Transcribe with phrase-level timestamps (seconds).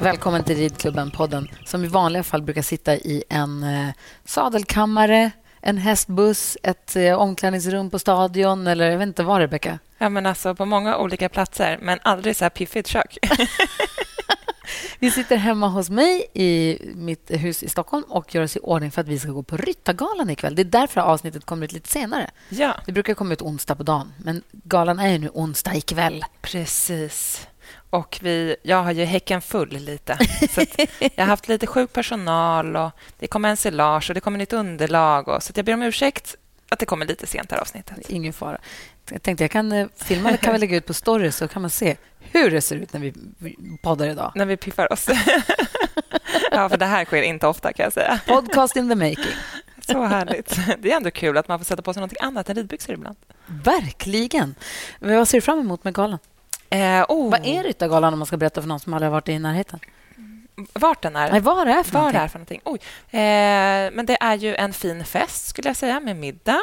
[0.00, 3.88] Välkommen till Ridklubben-podden som i vanliga fall brukar sitta i en eh,
[4.24, 9.78] sadelkammare, en hästbuss, ett eh, omklädningsrum på stadion eller jag vet inte vad, Rebecka?
[9.98, 13.18] Ja, men alltså på många olika platser, men aldrig så här piffigt kök.
[14.98, 18.90] Vi sitter hemma hos mig i mitt hus i Stockholm och gör oss i ordning
[18.90, 20.54] för att vi ska gå på Ryttargalan ikväll.
[20.54, 22.30] Det är därför avsnittet kommer ut lite senare.
[22.48, 26.24] ja, Det brukar komma ut onsdag på dagen, men galan är ju nu onsdag ikväll.
[26.40, 27.46] precis.
[27.96, 30.18] Och vi, jag har ju häcken full lite.
[30.50, 30.64] Så
[30.98, 35.28] jag har haft lite sjuk personal och det kommer ensilage och det kommer nytt underlag.
[35.28, 36.36] Och, så jag ber om ursäkt
[36.68, 38.10] att det kommer lite sent, här avsnittet.
[38.10, 38.58] Ingen fara.
[39.10, 41.62] Jag tänkte jag kan eh, filma det kan vi lägga ut på story så kan
[41.62, 43.14] man se hur det ser ut när vi
[43.82, 44.32] poddar idag.
[44.34, 45.08] När vi piffar oss.
[46.50, 48.20] ja, för det här sker inte ofta, kan jag säga.
[48.26, 49.34] Podcast in the making.
[49.86, 50.58] Så härligt.
[50.78, 53.16] Det är ändå kul att man får sätta på sig något annat än ridbyxor ibland.
[53.46, 54.54] Verkligen.
[55.00, 56.18] Vad ser du fram emot med galan?
[56.70, 59.28] Eh, oh, Vad är Ryttargalan om man ska berätta för någon som aldrig har varit
[59.28, 59.80] i närheten?
[60.72, 61.30] Vart den är?
[61.30, 62.20] Nej, vad det är för det någonting?
[62.20, 62.60] är för någonting?
[62.64, 62.80] Oj.
[63.10, 66.62] Eh, men det är ju en fin fest, skulle jag säga, med middag.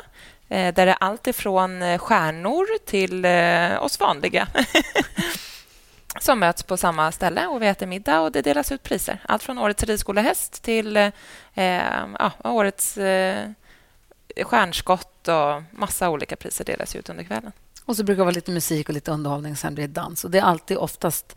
[0.50, 4.48] Eh, där det är allt ifrån eh, stjärnor till eh, oss vanliga
[6.20, 9.20] som möts på samma ställe och vi äter middag och det delas ut priser.
[9.26, 11.12] Allt från årets ridskolehäst till eh,
[12.20, 12.98] ja, årets
[14.44, 17.52] stjärnskott och massa olika priser delas ut under kvällen.
[17.86, 20.24] Och så brukar det vara lite musik och lite underhållning, sen blir det dans.
[20.24, 21.36] Och det är alltid oftast,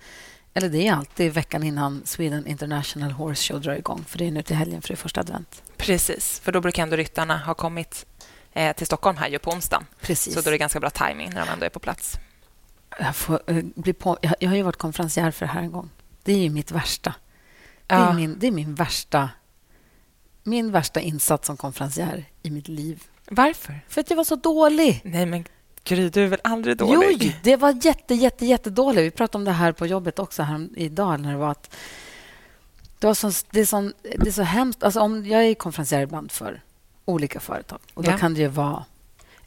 [0.54, 4.04] eller det är alltid veckan innan Sweden International Horse Show drar igång.
[4.08, 5.62] För det är nu till helgen, för det är första advent.
[5.76, 8.06] Precis, för då brukar ändå ryttarna ha kommit
[8.52, 9.86] eh, till Stockholm här ju på onsdagen.
[10.00, 10.34] Precis.
[10.34, 12.16] Så då är det ganska bra timing när de ändå är på plats.
[12.98, 15.72] Jag, får, eh, bli på, jag, jag har ju varit konferencier för det här en
[15.72, 15.90] gång.
[16.22, 17.14] Det är ju mitt värsta.
[17.86, 18.12] Det är, Ja.
[18.12, 19.30] min, det är min värsta
[20.42, 23.02] min värsta insats som konferencier i mitt liv.
[23.30, 23.80] Varför?
[23.88, 25.00] För att jag var så dålig.
[25.04, 25.44] Nej, men
[25.88, 27.22] Gry, du är väl aldrig dålig?
[27.22, 29.02] Jo, det var jätte, jätte, jättedåligt.
[29.06, 31.20] Vi pratade om det här på jobbet också här idag.
[31.20, 31.74] När det, var att
[32.98, 34.82] det, var så, det, är så, det är så hemskt.
[34.82, 36.62] Alltså, om, jag är konferencier ibland för
[37.04, 37.78] olika företag.
[37.94, 38.18] Och Då Ja.
[38.18, 38.84] kan det ju vara...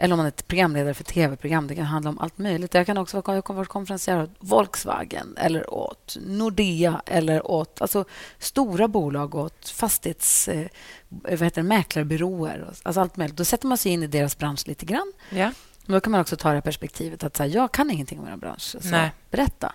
[0.02, 1.68] Eller om man är programledare för tv-program.
[1.68, 2.74] Det kan handla om allt möjligt.
[2.74, 8.06] Jag kan också vara, jag kan vara åt Volkswagen eller åt Nordea eller åt alltså,
[8.38, 10.48] stora bolag åt fastighets...
[10.48, 10.68] Eh,
[11.10, 12.74] vad heter det, mäklarbyråer.
[12.84, 13.38] Alltså allt möjligt.
[13.38, 15.14] Då sätter man sig in i deras bransch lite grann.
[15.30, 15.52] Ja.
[15.90, 18.28] Men då kan man också ta det perspektivet att så här, jag kan ingenting om
[18.28, 18.62] er bransch.
[18.62, 19.12] Så Nej.
[19.32, 19.74] berätta.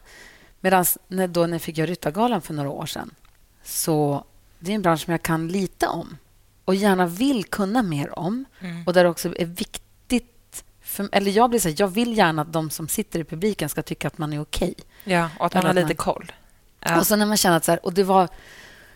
[0.61, 3.15] Medan när, då när jag fick göra Ryttargalan för några år sedan
[3.63, 4.25] så
[4.59, 6.17] det är en bransch som jag kan lite om
[6.65, 8.45] och gärna vill kunna mer om.
[8.61, 8.87] Mm.
[8.87, 10.65] Och där det också är viktigt...
[10.83, 13.69] För, eller jag blir så här, jag vill gärna att de som sitter i publiken
[13.69, 14.75] ska tycka att man är okej.
[15.05, 16.33] ja, och att man har lite man- koll.
[16.81, 16.99] Ja.
[16.99, 17.65] Och så när man känner att...
[17.65, 18.29] Så här, och det var...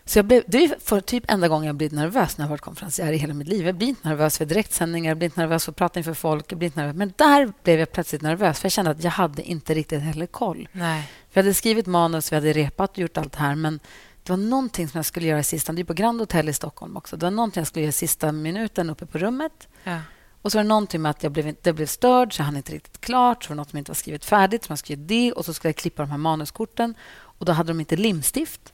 [0.08, 2.60] Så jag blev, det är för typ enda gången jag blivit nervös när jag varit
[2.60, 3.66] konferencier i hela mitt liv.
[3.66, 6.52] Jag blir inte nervös för direktsändningar, jag blir inte nervös för att prata inför folk.
[6.52, 6.96] Jag blir inte nervös.
[6.96, 10.26] Men där blev jag plötsligt nervös, för jag kände att jag hade inte riktigt heller
[10.26, 10.68] koll.
[10.72, 11.10] Nej.
[11.32, 13.80] Vi hade skrivit manus, vi hade repat och gjort allt det här, men
[14.22, 15.72] det var någonting som jag skulle göra i sista...
[15.72, 17.16] Det är på Grand Hotel i Stockholm också.
[17.16, 19.68] Det var någonting jag skulle göra i sista minuten uppe på rummet.
[19.84, 20.00] Ja.
[20.42, 22.56] Och så var det någonting med att jag blev, det blev störd, så jag hann
[22.56, 23.44] inte riktigt klart.
[23.44, 25.32] Så var det något som inte var skrivet färdigt, så man skulle det.
[25.32, 26.94] Och så skulle jag klippa de här manuskorten.
[27.10, 28.72] Och då hade de inte limstift.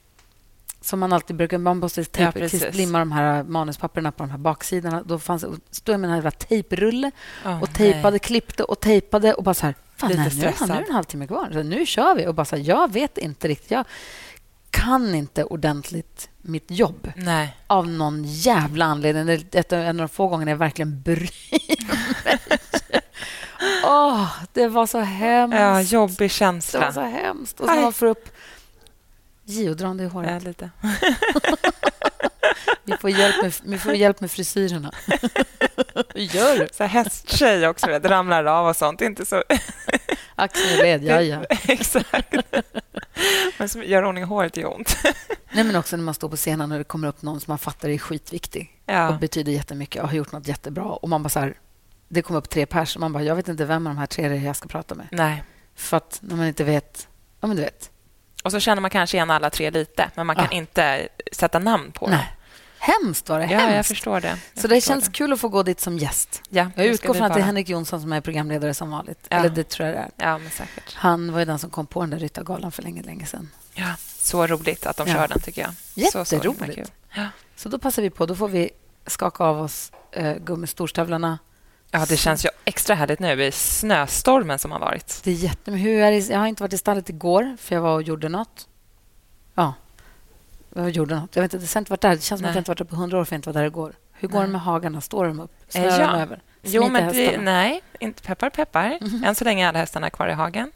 [0.85, 1.57] Som man alltid brukar...
[1.57, 2.75] Man måste Ja, tejpa, precis.
[2.75, 5.03] limma de här manuspapperna på de här baksidorna.
[5.05, 7.11] Då fanns, stod jag med en jävla tejprulle
[7.45, 8.19] Åh, och tejpade, nej.
[8.19, 9.33] klippte och tejpade.
[9.33, 9.75] Och bara så här...
[9.97, 11.49] Fan, Lite nej, nu, nu är det en halvtimme kvar.
[11.53, 12.27] Så nu kör vi.
[12.27, 13.71] Och bara så här, jag vet inte riktigt.
[13.71, 13.85] Jag
[14.69, 17.57] kan inte ordentligt mitt jobb Nej.
[17.67, 19.25] av någon jävla anledning.
[19.51, 21.77] Det är en av de få gångerna jag verkligen bryr mig.
[23.85, 25.57] Åh, det var så hemskt.
[25.59, 26.93] Ja, jobbig det var känsla.
[26.93, 27.59] så hemskt.
[27.59, 28.29] Och så man får upp
[29.45, 30.31] geodrande i håret.
[30.43, 30.69] Ja, lite.
[32.83, 34.91] Vi får hjälp med, vi får hjälp med frisyrerna.
[36.15, 36.67] Hur gör du?
[36.73, 39.01] Så hästtjej också, det ramlar av och sånt.
[39.01, 39.43] Inte så...
[40.35, 40.49] Och
[40.81, 41.43] led, ja, ja.
[41.67, 42.35] Exakt.
[43.57, 44.97] Men som gör ordning i håret gör ont.
[45.51, 47.57] Nej, men också när man står på scenen och det kommer upp någon som man
[47.57, 49.17] fattar är skitviktig och Ja.
[49.21, 50.83] betyder jättemycket och har gjort något jättebra.
[50.85, 51.53] Och man bara så här,
[52.09, 54.07] det kommer upp tre pers och man bara, jag vet inte vem av de här
[54.07, 55.07] tre det är jag ska prata med.
[55.11, 55.43] Nej.
[55.75, 57.07] För att när man inte vet,
[57.41, 57.91] ja men du vet.
[58.45, 60.57] Och så känner man kanske igen alla tre lite, men man kan Ja.
[60.57, 62.19] inte sätta namn på dem.
[62.79, 63.89] Hemskt var det, Ja, jag hemskt.
[63.89, 64.27] förstår det.
[64.53, 66.41] Jag Så det känns kul att få gå dit som gäst.
[66.49, 67.43] Ja, Jag det utgår från att det är.
[67.43, 69.27] Henrik Jonsson som är programledare som vanligt.
[69.29, 69.37] Ja.
[69.37, 70.29] Eller det tror jag det är.
[70.29, 70.93] Ja, men säkert.
[70.95, 73.49] Han var ju den som kom på den där Ryttargalan för länge, länge sedan.
[73.73, 73.93] Ja.
[74.19, 76.11] Så roligt att de kör den, tycker jag.
[76.11, 76.75] Så, så Jätteroligt.
[76.75, 76.87] kul.
[77.15, 77.27] Ja.
[77.55, 78.25] Så då passar vi på.
[78.25, 78.69] Då får vi
[79.07, 81.39] skaka av oss eh, gummistolstövlarna.
[81.91, 85.21] Ja, det känns ju extra härligt nu i snöstormen som har varit.
[85.23, 85.87] Det är jättemycket.
[85.87, 86.29] Hur är det?
[86.29, 88.67] Jag har inte varit i stallet igår, för jag var och gjorde något.
[89.55, 89.73] Ja,
[90.75, 91.35] jag gjorde något.
[91.35, 92.09] Jag vet inte, det har inte varit där.
[92.09, 93.53] Det känns som att jag inte varit där på hundra år, för jag inte var
[93.61, 93.93] där igår.
[94.11, 95.01] Hur går det med hagarna?
[95.01, 95.51] Står de upp?
[95.67, 96.11] Eh, Snöar ja.
[96.11, 96.41] de över?
[96.61, 98.99] Jo, Smiter men det, nej, inte peppar, peppar.
[99.25, 100.71] Än så länge är alla hästarna kvar i hagen.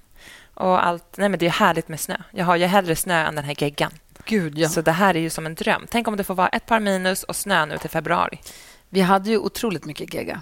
[0.53, 2.15] Och allt, nej, men det är härligt med snö.
[2.31, 3.91] Jag har ju hellre snö än den här geggan.
[4.25, 4.69] Gud, ja.
[4.69, 5.85] Så det här är ju som en dröm.
[5.89, 8.39] Tänk om det får vara ett par minus och snö nu till februari.
[8.89, 10.41] Vi hade ju otroligt mycket gegga.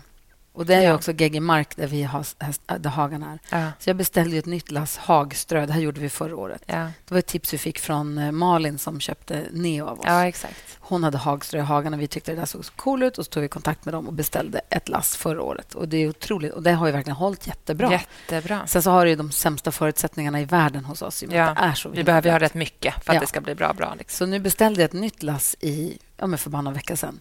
[0.58, 0.94] Och det är Ja.
[0.96, 2.26] också gegg i mark där, vi har,
[2.68, 3.60] äh, där hagarna är.
[3.62, 3.72] Ja.
[3.80, 5.66] Så jag beställde ett nytt lass hagströ.
[5.66, 6.62] Det här gjorde vi förra året.
[6.66, 6.76] Ja,
[7.06, 10.06] Det var ett tips vi fick från eh, Malin som köpte Neo av oss.
[10.08, 10.56] ja exakt.
[10.80, 13.18] Hon hade hagströ i hagen och vi tyckte det där såg så cool ut.
[13.18, 15.76] Och så tog vi kontakt med dem och beställde ett lass förra året.
[15.76, 16.54] Och Det är otroligt.
[16.54, 17.92] Och det har ju verkligen hållit jättebra.
[17.92, 18.68] Jättebra.
[18.68, 21.24] Sen så har det de sämsta förutsättningarna i världen hos oss.
[21.24, 23.74] i Ja, är så Vi behöver ha rätt mycket för att det ska bli bra.
[23.74, 24.26] bra liksom.
[24.28, 27.20] Så nu beställde jag ett nytt lass i ja, men för bara någon vecka sedan.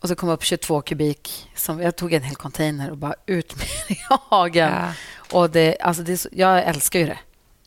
[0.00, 1.50] Och så kom upp 22 kubik.
[1.56, 3.98] Som, jag tog en hel container och bara ut med det i
[4.30, 4.72] hagen.
[4.72, 4.92] Ja.
[5.38, 7.18] Och det, alltså det jag älskar ju det.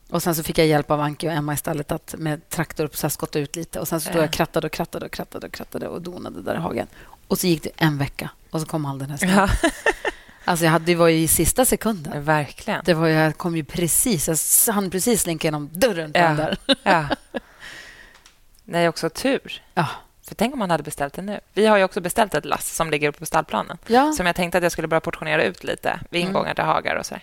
[0.09, 3.09] Och Sen så fick jag hjälp av Anki och Emma istället att med traktor så
[3.09, 3.79] skotta ut lite.
[3.79, 4.19] Och Sen så stod Ja.
[4.21, 6.87] jag och krattade och krattade och krattade och krattade och donade där i hagen.
[7.27, 9.31] Och så gick det en vecka och så kom all den här snön.
[9.31, 9.49] ja,
[10.45, 12.23] Alltså jag hade, det var ju i sista sekunden.
[12.23, 12.81] verkligen.
[12.85, 14.27] Det var, jag kom ju precis,
[14.67, 16.29] jag hann precis slinka genom dörren Ja.
[16.33, 16.57] där.
[16.83, 17.07] Ja.
[18.65, 19.61] Nej, också tur.
[19.73, 19.87] Ja.
[20.27, 21.39] För tänk om man hade beställt det nu.
[21.53, 23.77] Vi har ju också beställt ett lass som ligger på stallplanen.
[23.87, 24.13] Ja.
[24.13, 26.29] Som jag tänkte att jag skulle börja portionera ut lite vid Mm.
[26.29, 27.15] ingångar till hagar och så.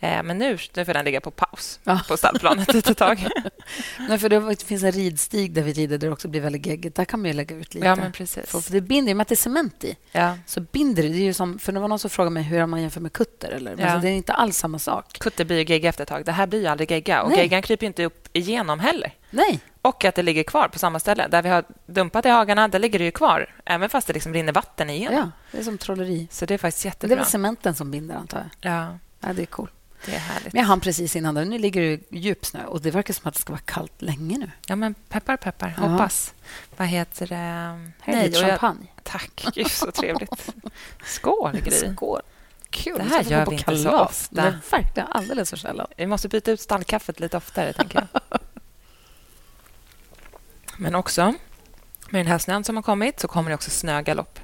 [0.00, 2.00] Eh, men nu, nu får den ligga på paus Ja.
[2.08, 3.26] på stallplanet ett tag.
[4.08, 6.96] Nej, för det finns en ridstig där vi rider där det också blir väldigt geggigt.
[6.96, 7.86] Där kan man ju lägga ut lite.
[7.86, 8.50] ja, men precis.
[8.50, 10.38] för, för det binder, i och med att det är cement i, Ja.
[10.46, 11.08] så binder det.
[11.08, 13.12] det är ju som, för det var någon som frågade mig hur man jämför med
[13.12, 13.50] kutter.
[13.50, 13.76] Eller?
[13.76, 13.96] Men Ja.
[13.98, 15.18] det är inte alls samma sak.
[15.18, 16.24] Kutter blir ju gegga efter ett tag.
[16.24, 17.22] Det här blir ju aldrig gegga.
[17.22, 17.38] Och Nej.
[17.38, 19.12] geggan kryper inte upp igenom heller.
[19.30, 19.60] Nej.
[19.84, 21.28] Och att det ligger kvar på samma ställe.
[21.28, 23.54] Där vi har dumpat i hagarna, där ligger det ju kvar.
[23.64, 25.16] Även fast det liksom rinner vatten igenom.
[25.18, 26.28] Ja, det är som trolleri.
[26.30, 27.16] Så det är faktiskt Men det är jättebra.
[27.16, 28.72] väl cementen som binder, antar jag.
[28.72, 29.70] Ja, Ja, det är cool.
[30.06, 30.52] det är härligt.
[30.52, 31.34] Men jag hann precis innan.
[31.34, 31.44] Där.
[31.44, 34.38] Nu ligger det djup snö och det verkar som att det ska vara kallt länge
[34.38, 34.50] nu.
[34.66, 35.74] Ja, men peppar, peppar.
[35.76, 35.82] Ja.
[35.86, 36.34] Hoppas.
[36.76, 37.34] Vad heter det?
[37.34, 37.90] Här
[38.22, 38.86] är lite och jag- champagne.
[39.02, 39.46] Tack.
[39.54, 40.54] Gud, så trevligt.
[41.04, 41.70] Skål, Gry.
[41.94, 42.20] Skål.
[42.70, 42.98] Kul.
[42.98, 44.42] Det här gör vi inte så ofta.
[44.42, 45.08] Nej, verkligen.
[45.08, 45.86] Alldeles för sällan.
[45.96, 48.22] Vi måste byta ut stallkaffet lite oftare, tänker jag.
[50.78, 51.34] Men också,
[52.10, 54.40] med den här snön som har kommit så kommer det också snögalopp.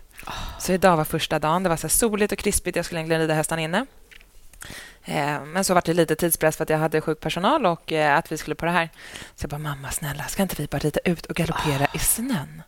[0.58, 1.62] Så idag var första dagen.
[1.62, 2.76] Det var så soligt och krispigt.
[2.76, 3.86] Jag skulle egentligen rida hästarna inne.
[5.04, 8.16] Eh, Men så var det lite tidspress för att jag hade sjuk personal och eh,
[8.16, 8.88] att vi skulle på det här.
[9.34, 12.62] Så jag bara, mamma snälla, ska inte vi bara rida ut och galoppera i snön?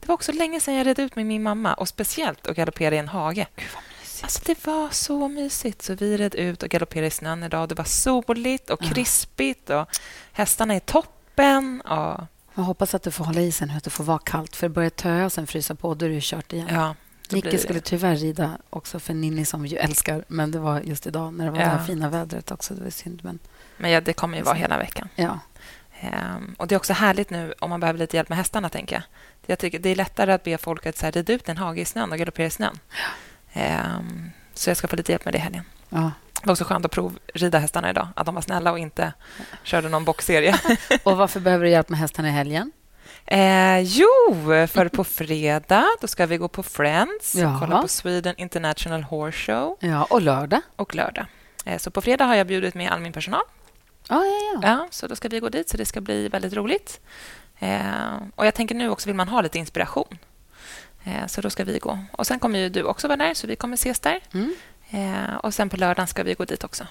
[0.00, 2.94] Det var också länge sedan jag red ut med min mamma och speciellt att galoppera
[2.94, 3.46] i en hage.
[4.22, 5.82] Alltså, det var så mysigt.
[5.82, 7.68] Så vi red ut och galopperade i snön idag.
[7.68, 9.88] Det var soligt och krispigt och
[10.32, 11.80] hästarna är toppen.
[11.80, 12.20] Och,
[12.58, 14.56] Jag hoppas att du får hålla i sen, att det får vara kallt.
[14.56, 16.68] För börjar det töa och sen frysa på, då är det kört igen.
[16.70, 16.94] ja,
[17.30, 21.34] Nicke skulle tyvärr rida också för Ninni som ju älskar, men det var just idag
[21.34, 21.64] när det var Ja.
[21.64, 22.74] det här fina vädret också.
[22.74, 23.38] Det var synd, men
[23.76, 25.08] Men ja, det kommer ju vara hela veckan.
[25.14, 25.38] ja.
[26.00, 28.68] Ehm, och Det är också härligt nu om man behöver lite hjälp med hästarna.
[28.68, 29.02] tänker jag.
[29.46, 31.80] Jag tycker Det är lättare att be folk att så här, rida ut en hage
[31.80, 32.78] i snön och galoppera i snön.
[33.52, 35.64] Ehm, så jag ska få lite hjälp med det i helgen.
[35.88, 36.10] ja.
[36.40, 38.08] Det var också skönt att provrida hästarna idag.
[38.16, 39.12] Att de var snälla och inte
[39.62, 40.58] körde någon boxserie.
[41.02, 42.72] Och varför behöver du hjälp med hästarna i helgen?
[43.26, 44.06] Eh, jo,
[44.68, 47.58] för på fredag då ska vi gå på Friends och Jaha.
[47.60, 49.76] kolla på Sweden International Horse Show.
[49.80, 50.60] Ja, och lördag?
[50.76, 51.26] Och lördag.
[51.64, 53.42] Eh, så på fredag har jag bjudit med all min personal.
[54.08, 54.68] Ja, ja, ja.
[54.68, 57.00] Ja, så då ska vi gå dit, så det ska bli väldigt roligt.
[57.58, 57.80] Eh,
[58.34, 60.18] och jag tänker nu också vill man ha lite inspiration.
[61.04, 61.98] Eh, så då ska vi gå.
[62.12, 64.20] Och Sen kommer ju du också vara där, så vi kommer ses där.
[64.34, 64.54] Mm.
[64.90, 66.86] Eh, och sen på lördagen ska vi gå dit också.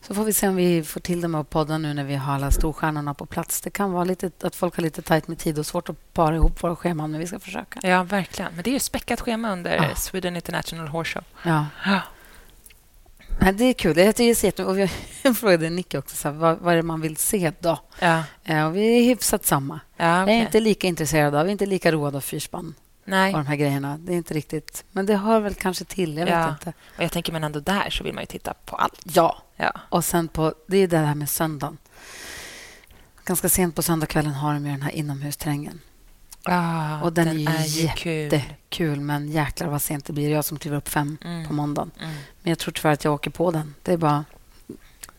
[0.00, 2.14] Så får vi se om vi får till det med att podda nu när vi
[2.14, 3.60] har alla storstjärnorna på plats.
[3.60, 6.36] Det kan vara lite att folk har lite tajt med tid och svårt att para
[6.36, 7.80] ihop våra scheman, men vi ska försöka.
[7.82, 8.52] Ja, verkligen.
[8.54, 9.94] Men det är ju späckat schema under Ja.
[9.94, 11.24] Sweden International Horse Show.
[11.52, 11.66] Ja.
[11.86, 12.00] Ja.
[13.40, 13.96] Nej, det är kul.
[13.98, 14.88] Jag tycker det är och
[15.22, 17.78] Jag frågade Nicke också så här, vad, vad är det man vill se då.
[18.00, 19.80] Ja, Eh, och vi är hyfsat samma.
[19.96, 23.32] ja Jag är inte lika intresserad av, vi är inte lika roade av fyrspann Nej.
[23.32, 23.98] och de här grejerna.
[23.98, 24.84] Det är inte riktigt...
[24.92, 26.48] Men det hör väl kanske till, jag vet Ja.
[26.50, 26.72] inte.
[26.96, 29.00] Och jag tänker, men ändå där så vill man ju titta på allt.
[29.04, 29.72] Ja, Ja.
[29.88, 30.54] och sen på...
[30.66, 31.78] Det är det här med söndagen.
[33.24, 35.80] Ganska sent på söndagskvällen har de ju den här inomhusterrängen.
[36.44, 38.32] Ah, Och den är ju kul.
[38.32, 40.30] Jättekul, men jäklar vad sent det blir.
[40.30, 41.46] Jag som kliver upp fem Mm.
[41.46, 41.90] på måndagen.
[42.00, 42.10] Mm.
[42.42, 43.74] Men jag tror tyvärr att jag åker på den.
[43.82, 44.24] Det är bara...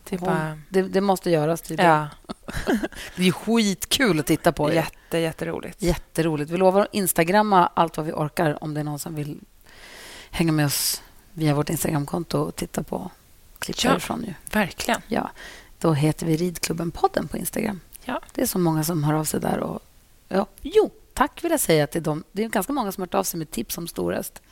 [0.08, 0.58] Det bara...
[0.68, 1.90] Det, det måste göras tydligen.
[1.92, 2.08] Ja,
[3.16, 4.72] Det är skitkul att titta på.
[4.72, 5.82] jätte, jätteroligt.
[5.82, 6.50] Jätteroligt.
[6.50, 9.40] Vi lovar att instagramma allt vad vi orkar om det är någon som vill
[10.30, 13.10] hänga med oss via vårt Instagramkonto och titta på
[13.58, 13.90] klipp Ja.
[13.90, 14.24] därifrån.
[14.26, 14.34] Ju.
[14.52, 15.00] Verkligen.
[15.08, 15.30] Ja.
[15.78, 17.80] Då heter vi Ridklubben-podden på Instagram.
[18.04, 18.20] Ja.
[18.34, 19.58] Det är så många som hör av sig där.
[19.58, 19.80] Och,
[20.28, 20.46] ja.
[20.62, 22.24] Jo, tack vill jag säga till dem.
[22.32, 24.42] Det är ganska många som har hört av sig med tips om storhäst.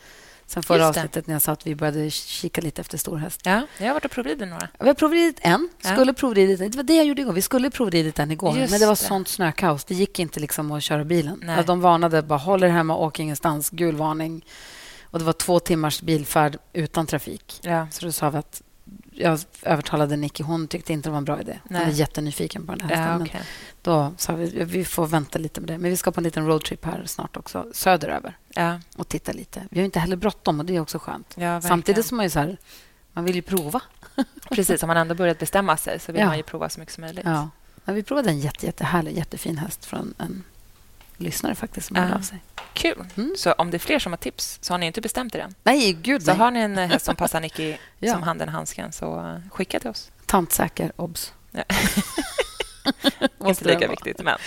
[0.50, 3.40] Sen förra avsnittet när jag sa att vi började kika lite efter storhäst.
[3.44, 4.68] Ja, jag har varit och provridit några.
[4.78, 5.68] Vi har provridit en.
[5.82, 5.92] Ja.
[5.92, 6.70] Skulle provridit en.
[6.70, 7.32] Det var det jag gjorde igår.
[7.32, 8.96] Vi skulle provridit en igår, Just men det var det.
[8.96, 9.84] sånt snökaos.
[9.84, 11.40] Det gick inte liksom att köra bilen.
[11.42, 11.56] Nej.
[11.56, 13.70] Ja, De varnade bara håll er hemma, åk ingenstans.
[13.70, 14.44] Gul varning.
[15.02, 17.60] Och det var två timmars bilfärd utan trafik.
[17.62, 17.86] Ja.
[17.90, 18.62] Så då sa vi att
[19.12, 20.42] jag övertalade Nicky.
[20.42, 21.58] Hon tyckte inte det var en bra idé.
[21.62, 21.84] Hon Nej.
[21.86, 23.20] var jättenyfiken på den här hästen.
[23.20, 23.40] Ja, okej.
[23.82, 25.78] Då sa vi vi får vänta lite med det.
[25.78, 29.62] Men vi ska på en liten roadtrip här snart också, söderöver ja, och titta lite.
[29.70, 31.34] Vi har inte heller bråttom och det är också skönt.
[31.38, 31.60] ja.
[31.60, 32.56] Samtidigt som man ju så här,
[33.12, 33.82] man vill ju prova.
[34.50, 36.26] Precis, om man ändå börjat bestämma sig så vill Ja.
[36.26, 37.24] man ju prova så mycket som möjligt.
[37.24, 37.48] Ja.
[37.84, 40.44] Vi provade en jätte, jättehärlig, jättefin häst från en
[41.16, 42.38] lyssnare faktiskt som hörde av sig.
[42.72, 43.04] Kul.
[43.16, 43.34] Mm.
[43.36, 45.54] Så om det är fler som har tips så har ni inte bestämt er än.
[45.62, 46.38] Nej, gud Så nej.
[46.38, 47.76] har ni en häst som passar Nicky
[48.12, 50.10] som handen i handsken så eh, skicka till oss.
[50.26, 51.32] Tantsäker, obs.
[53.44, 54.38] Inte lika viktigt, men...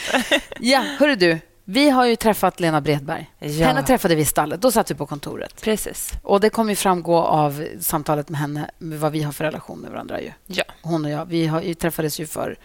[0.59, 1.39] Ja, hörru du.
[1.65, 3.31] Vi har ju träffat Lena Bredberg.
[3.39, 3.67] Ja.
[3.67, 4.61] Henne träffade vi i stallet.
[4.61, 5.61] Då satt vi på kontoret.
[5.61, 6.11] Precis.
[6.23, 9.79] Och Det kommer ju framgå av samtalet med henne med vad vi har för relation
[9.79, 10.21] med varandra.
[10.21, 10.31] Ju.
[10.47, 10.63] Ja.
[10.81, 11.25] Hon och jag.
[11.25, 12.57] Vi, har, vi träffades ju för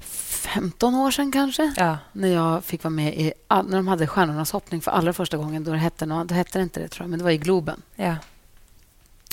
[0.00, 1.72] 15 år sedan kanske.
[1.76, 1.98] Ja.
[2.12, 5.64] När jag fick vara med i när de hade Stjärnornas hoppning för allra första gången.
[5.64, 7.82] Då hette, då hette det inte det, tror jag, men det var i Globen.
[7.96, 8.16] Ja.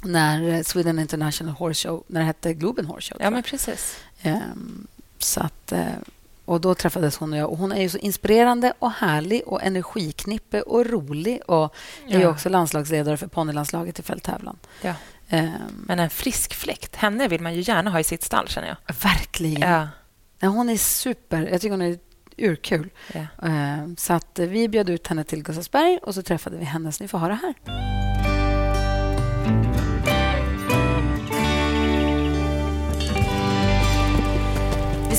[0.03, 3.21] När eh, Sweden International Horse Show, när det hette Globen Horse Show.
[3.21, 3.97] ja, men precis.
[4.21, 5.85] Ehm, så att, eh,
[6.45, 7.49] och då träffades hon och jag.
[7.49, 11.41] Och hon är ju så inspirerande och härlig och energiknippe och rolig.
[11.47, 11.75] Och
[12.07, 12.27] är Ja.
[12.29, 14.57] också landslagsledare för ponnylandslaget i fälttävlan.
[14.81, 14.93] Ja.
[15.29, 15.51] Ehm,
[15.87, 18.95] Men en frisk fläkt, henne vill man ju gärna ha i sitt stall, känner jag.
[18.95, 19.69] verkligen.
[19.71, 19.87] Ja.
[20.39, 21.41] Ja, hon är super.
[21.51, 21.99] Jag tycker hon är
[22.37, 22.89] urkul.
[23.13, 23.25] Ja.
[23.47, 26.91] Ehm, så att vi bjöd ut henne till Gustavsberg och så träffade vi henne.
[26.91, 28.02] Så ni får höra här.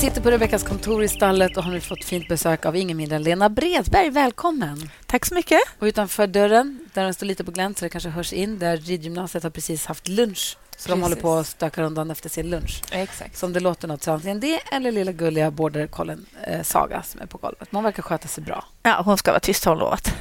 [0.04, 3.16] Sitter på Rebeckas kontor i stallet och har nu fått fint besök av ingen mindre
[3.16, 4.10] än Lena Bredberg.
[4.10, 4.90] Välkommen!
[5.06, 5.60] Tack så mycket.
[5.78, 8.76] Och utanför dörren, där den står lite på glänt så det kanske hörs in, där
[8.76, 10.58] ridgymnasiet har precis haft lunch.
[10.76, 11.02] Så de Precis.
[11.02, 12.82] håller på att stöka undan efter sin lunch.
[12.90, 13.36] Exakt.
[13.36, 17.02] Så om det låter något så antingen det eller lilla gulliga border collen eh, Saga
[17.02, 17.68] som är på golvet.
[17.72, 18.64] Men hon verkar sköta sig bra.
[18.82, 20.14] Ja, hon ska vara tyst, har hon lovat.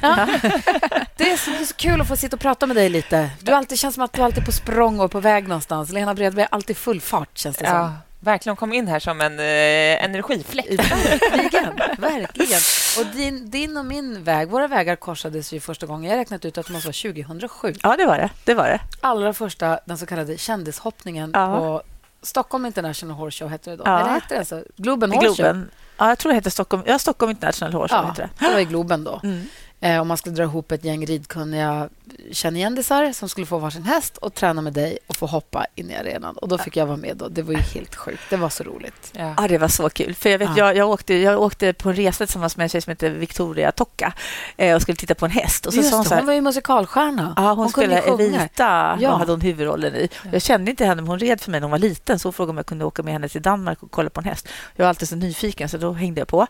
[1.16, 3.30] Det är, så, det är så kul att få sitta och prata med dig lite.
[3.40, 5.92] Du alltid känns som att du alltid är på språng och på väg någonstans.
[5.92, 7.92] Lena Bredberg är alltid full fart, känns det Ja,
[8.24, 8.56] verkligen.
[8.56, 10.70] Kom in här som en eh, energifläkt.
[10.92, 11.76] Verkligen.
[11.98, 12.60] verkligen.
[12.98, 16.04] Och din, din och min väg, våra vägar korsades ju första gången.
[16.04, 17.74] Jag har räknat ut att det måste vara 2007.
[17.82, 18.30] Ja, det var det.
[18.44, 18.80] det, var det.
[19.00, 21.58] Allra första, den så kallade kändishoppningen Ja.
[21.58, 21.82] på
[22.22, 23.82] Stockholm International Horse Show, hette det då.
[23.86, 24.00] Ja.
[24.00, 24.62] Eller hette det så?
[24.76, 25.34] Globen Horse Show.
[25.36, 25.70] Globen.
[25.98, 28.04] Ja, jag tror det heter Stockholm, ja, Stockholm International Horse Show.
[28.04, 28.46] Ja, Heter det.
[28.46, 29.20] det var i Globen då.
[29.24, 29.46] Mm.
[29.84, 31.88] Eh, om man skulle dra ihop ett gäng ridkunniga
[32.32, 35.96] kändisar som skulle få varsin häst och träna med dig och få hoppa in i
[35.96, 36.36] arenan.
[36.36, 37.16] Och Då fick jag vara med.
[37.16, 37.28] Då.
[37.28, 38.22] Det var ju helt sjukt.
[38.30, 39.10] Det var så roligt.
[39.12, 39.34] Ja.
[39.38, 40.14] Ja, det var så kul.
[40.14, 40.66] För jag, vet, Ja.
[40.66, 43.72] jag, jag, åkte, jag åkte på en resa tillsammans med en tjej som heter Victoria
[43.72, 44.12] Tocca
[44.56, 45.66] eh, och skulle titta på en häst.
[45.66, 47.32] Och så Just sa hon det, så här, hon var ju musikalstjärna.
[47.36, 48.24] Ja, hon, kunde spelade.
[48.24, 49.16] Evita Ja.
[49.16, 50.08] hade hon huvudrollen i.
[50.32, 52.18] Jag kände inte henne, men hon red för mig när hon var liten.
[52.18, 54.24] Så hon frågade om jag kunde åka med henne till Danmark och kolla på en
[54.26, 54.48] häst.
[54.76, 56.46] Jag var alltid så nyfiken, så då hängde jag på.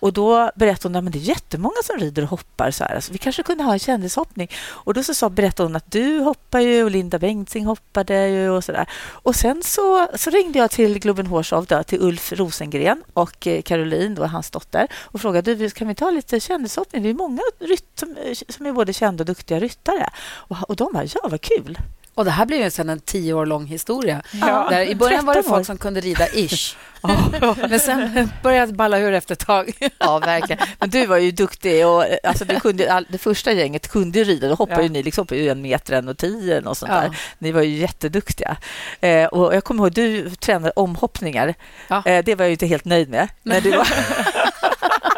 [0.00, 2.70] Och Då berättade hon att det är jättemånga som rider och hoppar.
[2.78, 2.94] Så här.
[2.94, 4.50] Alltså, vi kanske kunde ha en kändishoppning.
[4.68, 8.50] Och Då så sa, berättade hon att du hoppar ju och Linda Bengtzing hoppade ju
[8.50, 8.88] och så där.
[9.10, 13.62] Och sen så, så ringde jag till Globen Horse Show, till Ulf Rosengren och eh,
[13.62, 17.02] Caroline, då, hans dotter, och frågade du, kan vi ta lite kändishoppning?
[17.02, 20.10] Det är många rytt, som, eh, som är både kända och duktiga ryttare.
[20.48, 21.78] Och, och de bara, ja, vad kul.
[22.18, 24.22] Och Det här blev ju sen en tio år lång historia.
[24.32, 25.56] Ja, Där I början var det 13 år.
[25.56, 26.76] folk som kunde rida ish.
[27.70, 29.72] Men sen började det balla ur efter ett tag.
[29.98, 30.66] Ja, verkligen.
[30.80, 31.86] Men du var ju duktig.
[31.86, 34.48] Och, alltså, du kunde, all, det första gänget kunde ju rida.
[34.48, 34.82] Då hoppade Ja.
[34.82, 37.00] ju ni liksom på en meter, en och tio och sånt Ja.
[37.00, 37.18] där.
[37.38, 38.56] Ni var ju jätteduktiga.
[39.00, 41.54] Eh, och jag kommer ihåg, du tränade omhoppningar.
[41.88, 42.02] Ja.
[42.06, 43.28] Eh, det var jag ju inte helt nöjd med.
[43.42, 43.88] Men du var,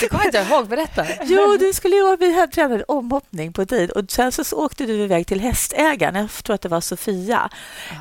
[0.00, 0.68] Det kommer inte jag ihåg.
[0.68, 1.04] Berätta.
[1.24, 3.90] jo, du skulle ju, vi hade tränat omhoppning på tid.
[3.90, 6.14] Och sen så åkte du iväg till hästägaren.
[6.14, 7.50] Jag tror att det var Sofia.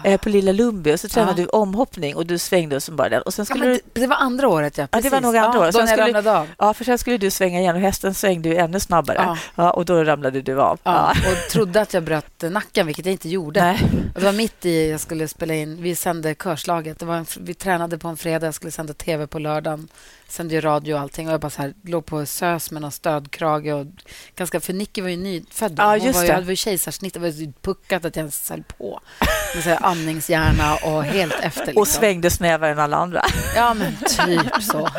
[0.04, 0.94] Eh, på Lilla Lumby.
[0.94, 1.46] Och så tränade Ja.
[1.52, 3.22] du omhoppning och du svängde som bara den.
[3.22, 4.88] Och sen Ja, skulle men du det, var andra året, ja.
[4.92, 5.24] Ja, det var Precis.
[5.24, 5.74] nog andra ja, året.
[5.74, 6.48] Då Sen jag skulle- av.
[6.58, 9.18] Ja, för sen skulle du svänga igen och hästen svängde ju ännu snabbare.
[9.20, 9.38] Ja.
[9.56, 9.72] Ja.
[9.72, 10.80] och då ramlade du av.
[10.84, 13.62] Ja, och trodde att jag bröt nacken, vilket jag inte gjorde.
[13.64, 13.80] Nej.
[14.16, 15.82] Och det var mitt i jag skulle spela in.
[15.82, 17.00] Vi sände körslaget.
[17.00, 18.48] Det var en, vi tränade på en fredag.
[18.48, 19.88] Jag skulle sända tv på lördagen.
[20.30, 21.28] Sände ju radio och allting.
[21.28, 23.74] Och jag bara så här, låg på SÖS med någon stödkrage.
[23.74, 23.86] Och
[24.36, 25.74] ganska, för Nicky var ju nyfödd.
[25.78, 26.34] Ja, Hon just var ju, det.
[26.34, 27.14] hade ju kejsarsnitt.
[27.14, 29.00] Det var ju puckat att jag ens höll på.
[29.56, 31.66] Med så här andningshjärna och helt efter.
[31.66, 31.82] Liksom.
[31.82, 33.22] Och svängde snävare än alla andra.
[33.56, 34.90] Ja, men typ så.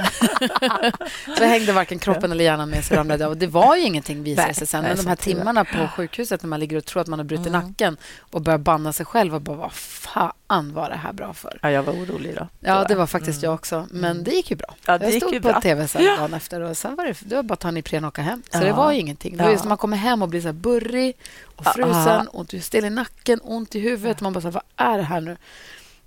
[1.38, 3.30] så hängde varken kroppen eller hjärnan med, så ramlade av.
[3.30, 4.82] Och Det var ju ingenting, visade sig sen.
[4.84, 7.52] Men de här timmarna på sjukhuset när man ligger och tror att man har brutit
[7.52, 11.32] nacken och börjar banna sig själv och bara, vad fan fan var det här bra
[11.34, 11.58] för?
[11.62, 12.48] Ja, jag var orolig då.
[12.60, 13.86] Ja, det var faktiskt jag också.
[13.90, 14.74] Men det gick ju bra.
[14.86, 15.60] Ja, det jag gick stod ju på bra.
[15.60, 18.04] tv sen dagen efter och sen var det, det var bara att ta en Ipren
[18.04, 18.42] och åka hem.
[18.52, 18.64] Så Ja.
[18.64, 19.36] det var ju ingenting.
[19.36, 19.60] Det var ju Ja.
[19.60, 21.16] som man kommer hem och blir så här burrig
[21.56, 21.72] och Ja.
[21.72, 24.20] frusen, ont i stel i nacken, ont i huvudet.
[24.20, 25.36] Man bara så här, vad är det här nu?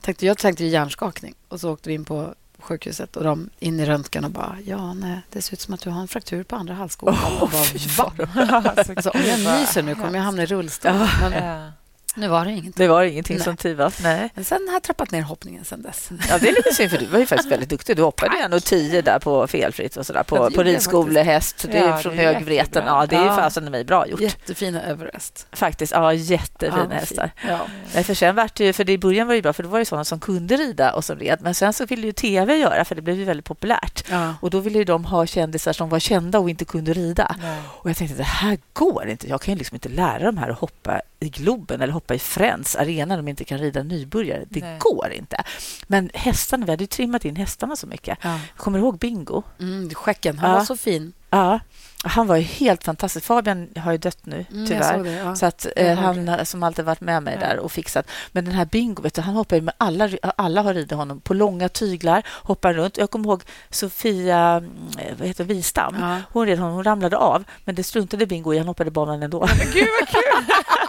[0.02, 3.80] Tänkte, jag tänkte ju hjärnskakning och så åkte vi in på sjukhuset och de in
[3.80, 6.44] i röntgen och bara ja, nej, det ser ut som att du har en fraktur
[6.44, 8.12] på andra Och bara, fy Va?
[8.76, 10.92] Alltså, Alltså, om jag nyser nu kommer jag hamna i rullstol.
[11.22, 11.72] Men Ja.
[12.16, 12.74] Nu var det ingenting.
[12.76, 13.44] Det var ingenting Nej.
[13.44, 13.94] som tur var.
[14.04, 14.30] Nej.
[14.36, 16.10] Men sen har jag trappat ner hoppningen sen dess.
[16.30, 17.96] Ja, det är lite synd, för du var ju faktiskt väldigt duktig.
[17.96, 21.66] Du hoppade ju ändå tio där på felfritt och sådär, Ja, på, det på ridskolehäst.
[21.72, 22.84] Det är Ja, från Högvreten.
[22.86, 23.36] Ja, det är ju Ja.
[23.36, 24.22] fasen i mig bra gjort.
[24.22, 25.48] Jättefina Everest.
[25.52, 25.92] Faktiskt.
[25.94, 27.32] Ja, jättefina Ja, hästar.
[27.48, 27.60] Ja.
[27.94, 29.64] Nej, för sen vart det ju, för det i början var det ju bra, för
[29.64, 31.40] det var ju sådana som kunde rida och som red.
[31.42, 34.04] Men sen så ville ju tv göra, för det blev ju väldigt populärt.
[34.10, 34.34] Ja.
[34.42, 37.36] Och då ville ju de ha kändisar som var kända och inte kunde rida.
[37.68, 39.30] Och jag tänkte, det här går inte.
[39.30, 42.20] Jag kan ju liksom inte lära dem här att hoppa i Globen eller hoppa i
[42.20, 44.44] Friends arena de inte kan rida nybörjare.
[44.50, 44.78] Det Nej.
[44.80, 45.44] går inte.
[45.88, 48.18] Men hästarna, vi hade ju trimmat in hästarna så mycket.
[48.22, 48.40] Ja.
[48.58, 49.44] Kommer du ihåg Bingo?
[49.60, 50.58] Mm, skäcken, han Ja.
[50.58, 51.14] var så fin.
[51.34, 51.60] Ja,
[52.04, 53.26] han var ju helt fantastisk.
[53.26, 55.04] Fabian har ju dött nu, Mm, tyvärr.
[55.04, 55.36] det, ja.
[55.36, 57.48] Så att, eh, han som alltid varit med mig Ja.
[57.48, 58.08] där och fixat.
[58.32, 61.20] Men den här Bingo, vet du, han hoppar ju med alla, alla har ridit honom
[61.22, 62.98] på långa tyglar, hoppar runt.
[62.98, 64.72] Jag kommer ihåg Sofia mm,
[65.20, 65.96] vad heter Wistam.
[66.00, 66.18] Ja.
[66.34, 68.58] Hon red honom, hon ramlade av, men det struntade Bingo i.
[68.58, 69.40] Han hoppade banan ändå.
[69.74, 70.46] Gud, vad kul!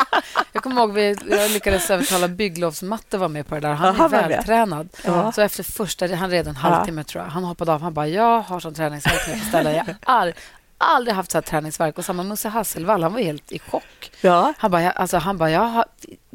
[0.62, 3.73] Jag kommer ihåg vi, jag lyckades övertala Bygglovsmatte var med på det där.
[3.75, 4.88] Han Ja, är vältränad.
[5.04, 5.33] Ja.
[5.33, 7.31] Så efter första, han red en halvtimme tror jag.
[7.31, 7.83] Han hoppade av.
[7.83, 9.97] Han bara, jag har sån träningsvärk nu på.
[10.07, 10.33] Jag har
[10.78, 11.99] aldrig haft så här.
[11.99, 14.11] Och samma Musse Hasselvall, han var helt i chock.
[14.21, 14.54] Ja.
[14.59, 15.85] Han bara, jag, alltså, han bara, jag har,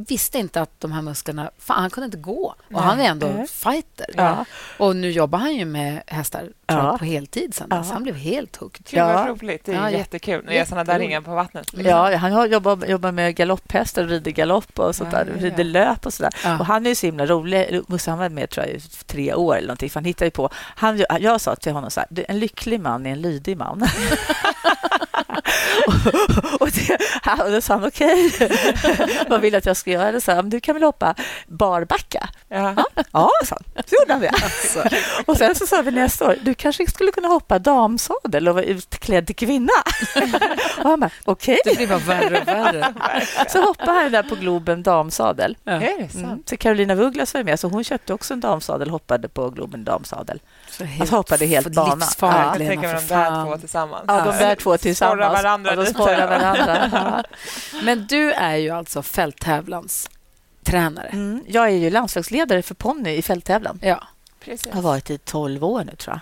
[0.07, 1.51] visste inte att de här musklerna...
[1.59, 2.55] Fan, han kunde inte gå.
[2.73, 3.47] Och han är ändå Nej.
[3.47, 4.05] fighter.
[4.17, 4.45] Ja.
[4.77, 6.97] Och nu jobbar han ju med hästar Ja.
[6.99, 7.87] på heltid sen dess.
[7.87, 7.93] Ja.
[7.93, 8.85] Han blev helt hooked.
[8.89, 9.27] Gud, vad Ja.
[9.27, 9.65] roligt.
[9.65, 10.43] Det är Ja, jättekul.
[10.45, 11.67] Nu är såna där ringar på vattnet.
[11.73, 16.05] Ja, han har jobbat, jobbat med galopphästar, rider galopp och sånt Ja, där, rider löp
[16.05, 16.31] och sådär.
[16.43, 16.59] Ja.
[16.59, 17.81] Och han är ju så himla rolig.
[17.87, 20.31] Musse, han var med tror jag, i tre år eller någonting, för han hittar ju
[20.31, 20.49] på...
[20.53, 23.83] Han, jag sa till honom så här, "Du, en lycklig man är en lydig man.
[25.87, 28.31] och, och, det, han- och då sa han okej,
[29.27, 30.11] vad vill du att jag ska göra?
[30.11, 31.15] Då sa han, du kan väl hoppa
[31.47, 32.29] barbacka?
[32.49, 32.75] Ja.
[33.11, 33.83] Ja, sa han.
[33.85, 34.31] Så gjorde han det.
[35.25, 38.65] Och sen så sa vi nästa år, du kanske skulle kunna hoppa damsadel och vara
[38.65, 39.73] utklädd till kvinna.
[40.83, 41.59] och han bara, okej.
[41.65, 42.93] Det blir bara värre och värre.
[43.49, 45.57] Så hoppade han där på Globen damsadel.
[45.63, 45.71] Ja.
[45.71, 46.43] Mm.
[46.45, 50.39] Så Carolina Vuglas var med, så hon köpte också en damsadel hoppade på Globen damsadel.
[50.77, 52.05] Så Att hoppade helt bana.
[52.21, 52.57] Ja.
[52.59, 54.03] Jag tänker mig för de där två tillsammans.
[54.07, 55.17] Ja, de där två tillsammans.
[55.19, 55.93] Sporrar varandra ja, de lite.
[55.93, 56.89] sporrar varandra.
[56.91, 57.23] Ja.
[57.83, 60.09] Men du är ju alltså fälttävlans
[60.63, 61.07] tränare.
[61.07, 61.43] Mm.
[61.47, 63.79] Jag är ju landslagsledare för ponny i fälttävlan.
[63.81, 64.03] Ja.
[64.39, 64.65] Precis.
[64.65, 66.19] Jag har varit i 12 år nu, tror jag.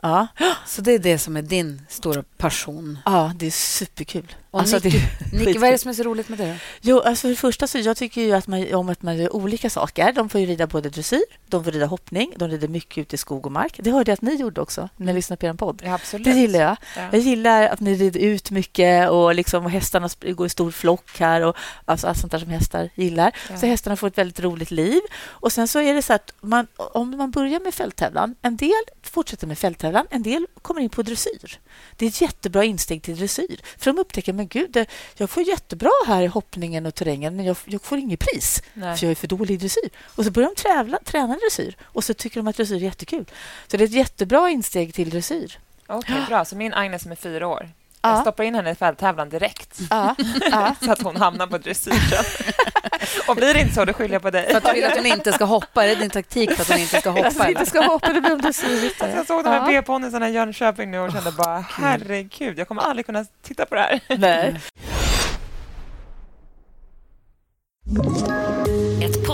[0.00, 0.26] Ja,
[0.66, 2.98] Så det är det som är din stora passion.
[3.04, 4.34] ja det är superkul.
[4.50, 5.00] Och Alltså, Nicky,
[5.32, 6.58] det Nicky, vad är det som är så roligt med det?
[6.80, 9.36] Jo, alltså för det första så jag tycker ju att man, om att man gör
[9.36, 10.12] olika saker.
[10.12, 13.18] De får ju rida både dressyr, de får rida hoppning, de rider mycket ute i
[13.18, 13.80] skog och mark.
[13.82, 15.82] Det hörde jag att ni gjorde också när jag lyssnade på er podd.
[15.84, 16.24] Ja, absolut.
[16.24, 16.76] Det gillar jag.
[16.96, 17.02] Ja.
[17.12, 21.18] Jag gillar att ni rider ut mycket och liksom hästarna sp- går i stor flock
[21.18, 23.32] här och alltså allt sånt där som hästar gillar.
[23.50, 23.56] Ja.
[23.58, 25.00] Så hästarna får ett väldigt roligt liv.
[25.26, 28.70] Och sen så är det så att man, om man börjar med fälttävlan, en del
[29.02, 31.58] fortsätter med fälttävlan, en del kommer in på dressyr.
[31.96, 33.60] Det är ett jättebra insteg till dressyr.
[33.78, 37.44] För de upptäcker, men gud, det- jag får jättebra här i hoppningen och terrängen, men
[37.44, 38.62] jag, jag får inget pris.
[38.74, 38.96] Nej.
[38.96, 39.90] För jag är för dålig i dressyr.
[40.16, 43.24] Och så börjar de trävla, träna dressyr och så tycker de att dressyr är jättekul.
[43.66, 45.58] Så det är ett jättebra insteg till dressyr.
[45.86, 46.44] Okej, bra.
[46.44, 47.68] Så min Agnes som är fyra år,
[48.02, 48.10] Ja.
[48.10, 50.14] jag stoppar in henne i fälttävlan direkt Ja,
[50.50, 50.74] ja.
[50.84, 52.24] så att hon hamnar på dressyren.
[53.28, 54.50] Och blir det inte så, då skyller jag på dig.
[54.50, 55.84] För att du vill att hon inte ska hoppa?
[55.84, 57.26] Är det din taktik för att hon inte ska hoppa?
[57.26, 58.46] Alltså, inte ska hoppa, det blir.
[58.46, 58.66] Alltså,
[59.06, 59.66] jag såg de här Ja.
[59.66, 63.80] B-ponnysarna i Jönköping nu och kände bara herregud, jag kommer aldrig kunna titta på det
[63.80, 64.00] här.
[64.18, 64.60] Nej.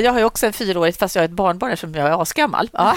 [0.00, 2.70] Jag har ju också en fyraårig, fast jag har ett barnbarn eftersom jag är asgammal.
[2.72, 2.96] Ja.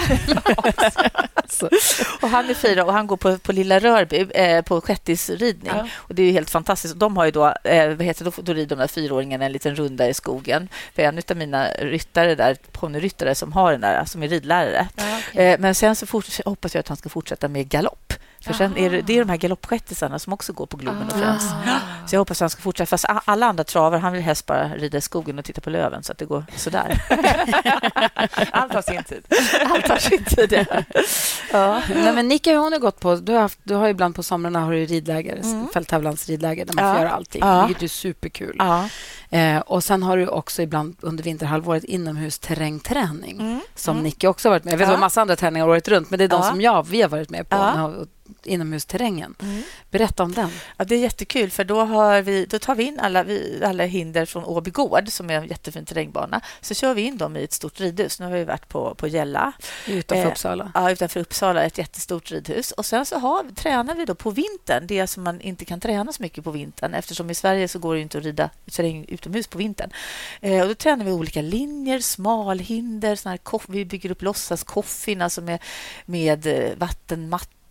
[2.22, 5.72] Och han är fyra och han går på, på Lilla Rörby eh, på shettisridning.
[5.76, 5.88] Ja.
[5.96, 6.94] Och det är helt fantastiskt.
[6.98, 9.52] De har ju då, eh, vad heter det, då, då rider de där fyraåringarna en
[9.52, 10.68] liten runda i skogen.
[10.94, 14.88] För en av mina ryttare där, ponnyryttare som har den där, som är ridlärare.
[14.96, 15.46] Ja, okej.
[15.46, 18.05] Eh, men sen så fort, hoppas jag att han ska fortsätta med galopp.
[18.46, 21.12] För sen är det, det är de här galoppshettisarna som också går på Globen och
[21.12, 21.44] Friends.
[22.06, 22.86] Så jag hoppas att han ska fortsätta.
[22.86, 26.02] Fast alla andra travar, han vill helst bara rida i skogen och titta på löven
[26.02, 27.02] så att det går sådär.
[28.52, 29.24] Allt har sin tid.
[29.70, 30.52] Allt har sin tid.
[30.52, 30.82] ja.
[31.52, 31.82] Ja.
[31.94, 33.14] Nej, men Nicky hon har gått på...
[33.16, 35.68] Du har, haft, du har ibland på somrarna har du ridläger, Mm.
[35.74, 36.94] fälttävlans ridläger där man Ja.
[36.94, 37.66] får göra allting, Ja.
[37.66, 38.56] vilket är superkul.
[38.58, 38.88] Ja.
[39.30, 43.60] Eh, och Sen har du också ibland under vinterhalvåret inomhus terrängträning Mm.
[43.74, 44.04] som Mm.
[44.04, 44.94] Nicky också har varit med Jag vet Ja.
[44.94, 45.00] ja.
[45.00, 47.48] massa andra träningar året runt, men det är de som jag, vi har varit med
[47.48, 47.56] på.
[48.44, 49.34] Inomhusterrängen.
[49.42, 49.62] Mm.
[49.90, 50.50] Berätta om den.
[50.76, 53.84] Ja, det är jättekul, för då, har vi, då tar vi in alla, vi, alla
[53.84, 56.40] hinder från Åby gård, som är en jättefin terrängbana.
[56.60, 58.20] Så kör vi in dem i ett stort ridhus.
[58.20, 59.52] Nu har vi varit på, på Gälla.
[59.86, 60.72] Utanför Eh, Uppsala.
[60.74, 62.72] Ja, utanför Uppsala, ett jättestort ridhus.
[62.72, 66.12] Och Sen så har, tränar vi då på vintern, det som man inte kan träna
[66.12, 69.46] så mycket på vintern eftersom i Sverige så går det inte att rida terräng utomhus
[69.46, 69.90] på vintern.
[70.40, 75.40] Eh, och då tränar vi olika linjer, smalhinder, såna här vi bygger upp låtsaskoffin alltså
[75.40, 75.58] med,
[76.04, 76.76] med eh,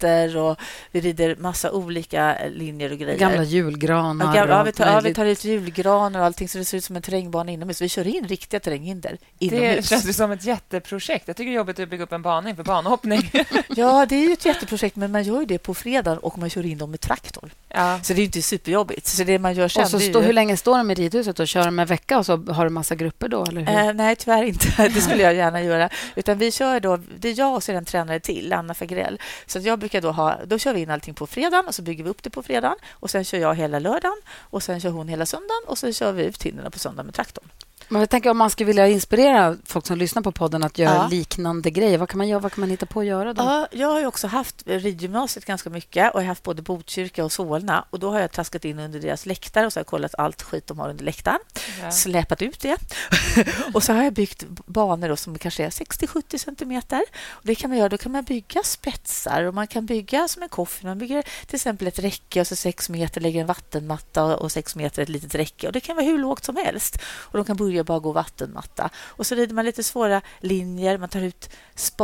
[0.03, 0.57] vattenmattor och
[0.91, 3.19] vi rider massa olika eh, linjer och grejer.
[3.19, 4.25] Gamla julgranar.
[4.25, 6.65] Ja, gamla, och ja, vi, tar, ja, vi tar ut julgranar och allting så det
[6.65, 7.81] ser ut som en terrängbana inomhus.
[7.81, 9.89] Vi kör in riktiga terränghinder Det inomhus.
[9.89, 11.27] känns ju som ett jätteprojekt.
[11.27, 13.31] Jag tycker det är jobbigt att bygga upp en bana inför banhoppning.
[13.67, 16.49] Ja, det är ju ett jätteprojekt, men man gör ju det på fredagen och man
[16.49, 17.49] kör in dem med traktor.
[17.69, 17.99] Ja.
[18.03, 19.07] Så det är ju inte superjobbigt.
[19.07, 19.83] Så det man gör sen...
[19.83, 21.39] Och så det stå, ju- hur länge står de i ridhuset?
[21.39, 23.45] och Kör de en vecka och så har du massa grupper då?
[23.45, 23.87] Eller hur?
[23.89, 24.67] Eh, nej, tyvärr inte.
[24.93, 25.89] Det skulle jag gärna göra.
[26.15, 28.73] Utan vi kör då, det är jag och så är det en tränare till, Anna
[28.73, 29.19] Fagrell.
[29.45, 32.03] Så jag brukar då ha, då kör vi in allting på fredagen och så bygger
[32.03, 32.77] vi upp det på fredagen.
[32.91, 36.11] Och sen kör jag hela lördagen och sen kör hon hela söndagen och sen kör
[36.11, 37.45] vi ut hinderna på söndagen med traktorn.
[37.89, 40.95] Men jag tänker om man skulle vilja inspirera folk som lyssnar på podden att göra
[40.95, 41.07] Ja.
[41.07, 41.97] liknande grejer.
[41.97, 42.39] Vad kan man göra?
[42.39, 43.43] Vad kan man hitta på att göra då?
[43.43, 47.25] Ja, jag har ju också haft ridgymnasiet ganska mycket och jag har haft både Botkyrka
[47.25, 47.85] och Solna.
[47.89, 50.41] Och Då har jag traskat in under deras läktare och så har jag kollat allt
[50.41, 51.39] skit de har under läktaren.
[51.81, 51.91] Ja.
[51.91, 52.77] Släpat ut det.
[53.73, 57.01] och så har jag byggt banor då som kanske är 60-70 centimeter.
[57.29, 57.89] Och det kan man göra.
[57.89, 60.85] Då kan man bygga spetsar och man kan bygga som en koffer.
[60.85, 64.75] Man bygger till exempel ett räcke och så sex meter lägger en vattenmatta och sex
[64.75, 65.67] meter ett litet räcke.
[65.67, 66.97] Och Det kan vara hur lågt som helst.
[67.05, 68.89] Och De kan börja bara gå vattenmatta.
[68.97, 70.97] Och så rider man lite svåra linjer.
[70.97, 71.49] Man tar ut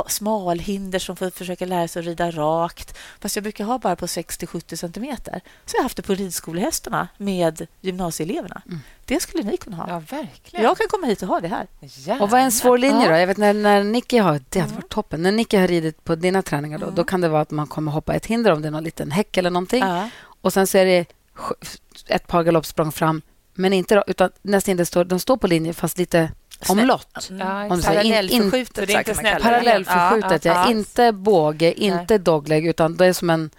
[0.07, 2.97] smalhinder som får försöka lära sig att rida rakt.
[3.19, 5.41] Fast jag brukar ha bara på 60-70 centimeter.
[5.65, 8.61] Så jag har haft det på ridskolehästarna med gymnasieeleverna.
[9.05, 9.85] Det skulle ni kunna ha.
[9.89, 10.65] ja, verkligen.
[10.65, 11.67] Jag kan komma hit och ha det här.
[11.81, 12.23] Gärna.
[12.23, 13.09] Och vad är en svår linje Ja.
[13.11, 13.17] då?
[13.17, 14.41] Jag vet när, när Nicky har...
[14.49, 15.21] Det hade varit toppen.
[15.23, 16.95] När Nicky har ridit på dina träningar då, Mm.
[16.95, 19.11] då kan det vara att man kommer hoppa ett hinder om det är någon liten
[19.11, 19.79] häck eller någonting.
[19.83, 20.09] Ja.
[20.41, 21.05] Och sen så är det
[22.07, 23.21] ett par galoppsprång fram,
[23.53, 26.31] men inte då, utan nästa hinder står, de står på linje fast lite
[26.69, 27.29] omlott.
[27.29, 27.47] Mm.
[27.47, 29.39] Ja, Om Parallellförskjutet, det det.
[29.41, 30.71] Parallellförskjutet, ja, Ja, ja.
[30.71, 33.49] Inte båge, inte dogleg, utan det är som en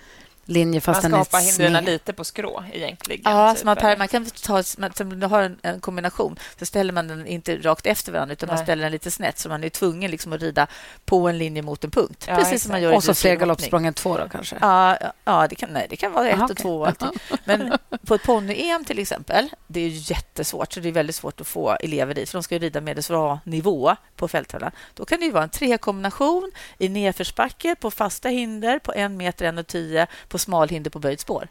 [0.44, 1.84] linje Man fast den är hoppa hindren sned.
[1.84, 3.22] lite på skrå egentligen.
[3.24, 7.08] Ja, typ, så man, man kan ta, man, har en, en kombination, så ställer man
[7.08, 8.64] den inte rakt efter varandra utan man Nej.
[8.64, 10.66] ställer den lite snett så man är tvungen liksom att rida
[11.04, 12.24] på en linje mot en punkt.
[12.28, 12.62] Ja, Precis exakt.
[12.62, 14.56] som man gör i Och så fler galoppsprång än två då kanske?
[14.60, 16.62] Ja, ja, det, kan, nej, det kan vara ett Aha, och okej.
[16.62, 16.80] två.
[16.80, 17.08] Och allting.
[17.44, 17.72] Men
[18.06, 20.72] på ett ponny-EM till exempel, det är jättesvårt.
[20.72, 22.30] Så det är väldigt svårt att få elever dit.
[22.30, 24.70] För de ska ju rida medelsva-nivå på fälttävlan.
[24.94, 29.44] Då kan det ju vara en trekombination i nedförsbacke på fasta hinder på en meter,
[29.46, 31.48] en och tio på smalhinder på böjt spår.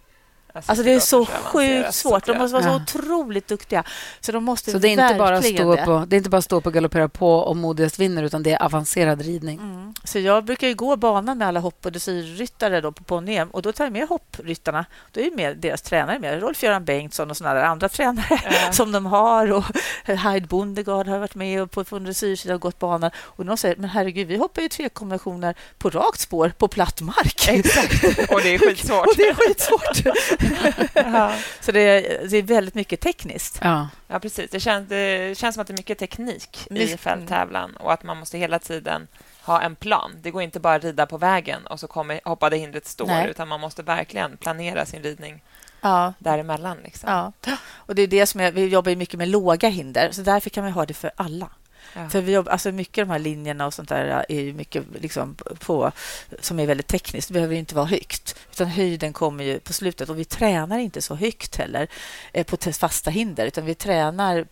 [0.54, 2.26] Alltså det är så sjukt svårt.
[2.26, 2.82] De måste vara Ja.
[2.88, 3.84] så otroligt duktiga.
[4.20, 5.86] Så de måste Så det är inte bara stå det.
[5.86, 8.64] på, det är inte bara stå på galoppera på och modigast vinner, utan det är
[8.64, 9.60] avancerad ridning.
[9.60, 9.94] Mm.
[10.04, 13.62] Så jag brukar ju gå banan med alla hopp och dressyrryttare då på ponny och
[13.62, 14.86] då tar jag med hoppryttarna.
[15.12, 18.72] Då är ju med deras tränare med, Rolf-Göran Bengtsson och där andra tränare Ja.
[18.72, 19.52] som de har.
[19.52, 19.64] Och
[20.06, 23.12] Hyde Bondegard har varit med och på, på dressyrsidan och gått banan.
[23.18, 27.02] Och de säger, men herregud, vi hoppar ju tre kombinationer på rakt spår på platt
[27.02, 27.48] mark.
[27.50, 28.04] Exakt.
[28.32, 29.08] Och det är skitsvårt.
[29.08, 30.16] och det är skitsvårt.
[31.60, 33.60] Så det är, det är väldigt mycket tekniskt.
[33.62, 33.88] Ja.
[34.08, 34.52] ja, precis.
[34.52, 38.18] Det känns, det känns som att det är mycket teknik i fälttävlan och att man
[38.18, 39.08] måste hela tiden
[39.42, 40.12] ha en plan.
[40.22, 43.30] Det går inte bara att rida på vägen och så kommer hoppade hindret står, Nej.
[43.30, 45.42] utan man måste verkligen planera sin ridning
[45.82, 46.14] Ja.
[46.20, 46.78] däremellan.
[46.84, 47.10] Liksom.
[47.10, 50.50] Ja, och det är det som är, vi jobbar mycket med låga hinder, så därför
[50.50, 51.50] kan vi ha det för alla.
[51.96, 52.10] Ja.
[52.10, 54.84] För vi jobbar, alltså mycket av de här linjerna och sånt där är ju mycket
[55.02, 55.92] liksom på,
[56.40, 57.28] som är väldigt tekniskt.
[57.28, 60.10] Det behöver inte vara högt, utan höjden kommer ju på slutet.
[60.10, 61.88] Och vi tränar inte så högt heller
[62.34, 64.44] eh, på fasta hinder, utan vi tränar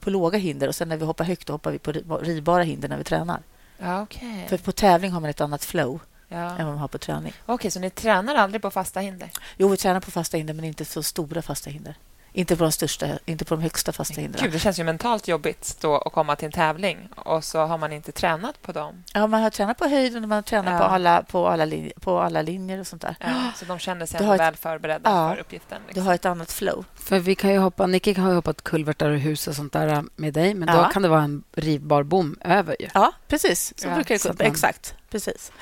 [0.00, 2.62] på, låga hinder och sen när vi hoppar högt då hoppar vi på ri- ridbara
[2.62, 3.42] hinder när vi tränar.
[3.78, 4.46] Ja, okej.
[4.48, 6.38] För på tävling har man ett annat flow Ja.
[6.38, 7.32] än vad man har på träning.
[7.46, 9.30] Okej, så ni tränar aldrig på fasta hinder?
[9.56, 11.94] Jo, vi tränar på fasta hinder, men inte så stora fasta hinder.
[12.34, 14.42] Inte på de största, inte på de högsta fasta hindren.
[14.44, 17.78] Gud, det känns ju mentalt jobbigt då att komma till en tävling och så har
[17.78, 19.04] man inte tränat på dem.
[19.14, 20.78] Ja, man har tränat på höjden och man har tränat Ja.
[20.78, 23.16] på, alla, på, alla linjer, på alla linjer och sånt där.
[23.20, 25.30] Ja, så de känner sig Du ändå väl förberedda Ja.
[25.34, 25.80] för uppgiften.
[25.82, 26.06] Du Liksom.
[26.06, 26.84] har ett annat flow.
[26.94, 30.04] För vi kan ju hoppa, Nicky har ju hoppat kulvertar och hus och sånt där
[30.16, 30.82] med dig, men Ja.
[30.82, 32.88] då kan det vara en rivbar bom över ju.
[32.94, 33.72] Ja, precis.
[33.76, 34.44] Så Ja, brukar det gå.
[34.44, 34.94] Exakt.
[35.10, 35.52] Precis.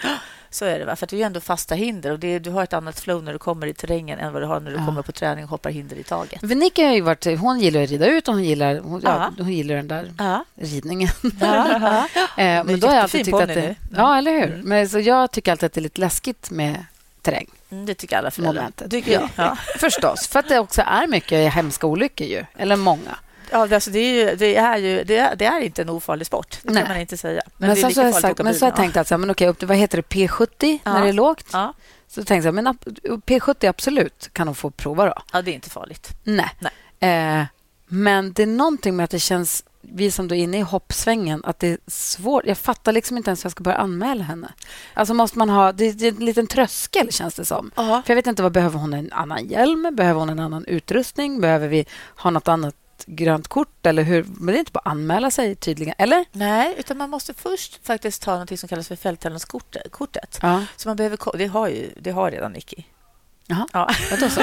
[0.52, 0.84] Så är det.
[0.84, 0.96] Va?
[0.96, 3.38] För det är ändå fasta hinder och är, du har ett annat flow när du
[3.38, 4.86] kommer i terrängen än vad du har när du Ja.
[4.86, 6.42] kommer på träning och hoppar hinder i taget.
[6.42, 9.30] Veronica har varit, hon gillar att rida ut och hon gillar, hon, ja.
[9.38, 10.44] Hon gillar den där Ja.
[10.54, 11.08] ridningen.
[11.40, 12.06] Ja.
[12.36, 13.54] Eh, men då har jag alltid tyckt att det...
[13.54, 13.60] nu.
[13.64, 13.74] Mm.
[13.96, 14.60] Ja, eller hur?
[14.64, 16.84] Men så jag tycker alltid att det är lite läskigt med
[17.22, 17.46] terräng.
[17.70, 18.54] Mm, det tycker alla föräldrar.
[18.62, 18.90] Momentet.
[18.90, 19.28] Tycker jag.
[19.36, 19.56] Ja.
[19.78, 22.44] Förstås, för att det också är mycket hemska olyckor ju.
[22.56, 23.16] Eller många.
[23.52, 25.88] Ja, det, alltså, det, är ju, det, är ju, det, är, det är inte en
[25.90, 26.58] ofarlig sport.
[26.62, 26.82] Det Nej.
[26.82, 27.42] kan man inte säga.
[27.56, 29.30] Men, lika så har jag, sagt, men så har jag tänkt att så här, men
[29.30, 30.92] okej, upp till, vad heter det, P70 Ja.
[30.92, 31.46] när det är lågt?
[31.52, 31.74] Ja.
[32.08, 35.14] Så tänkte jag, men ap- P70 absolut kan hon få prova då.
[35.32, 36.10] ja, det är inte farligt.
[36.24, 36.50] Nej.
[37.00, 37.44] Eh,
[37.88, 41.42] men det är någonting med att det känns, vi som då är inne i hoppsvängen,
[41.44, 42.46] att det är svårt.
[42.46, 44.52] Jag fattar liksom inte ens hur jag ska börja anmäla henne.
[44.94, 47.70] Alltså måste man ha, det är en liten tröskel känns det som.
[47.76, 48.02] Ja.
[48.06, 49.88] För jag vet inte, vad behöver hon en annan hjälm?
[49.92, 51.40] Behöver hon en annan utrustning?
[51.40, 51.86] Behöver vi
[52.16, 52.74] ha något annat
[53.06, 53.86] grönt kort?
[53.86, 54.24] Eller hur?
[54.28, 56.24] Men det är inte bara att anmäla sig tydligen, eller?
[56.32, 60.38] Nej, utan man måste först faktiskt ta något som kallas för fälttävlanskortet.
[60.42, 60.64] Ja.
[60.76, 62.82] Så man behöver, ko- det, har ju, det har redan Nicky.
[63.46, 63.66] Jaha.
[63.72, 63.90] Ja.
[64.10, 64.40] Ja, då så.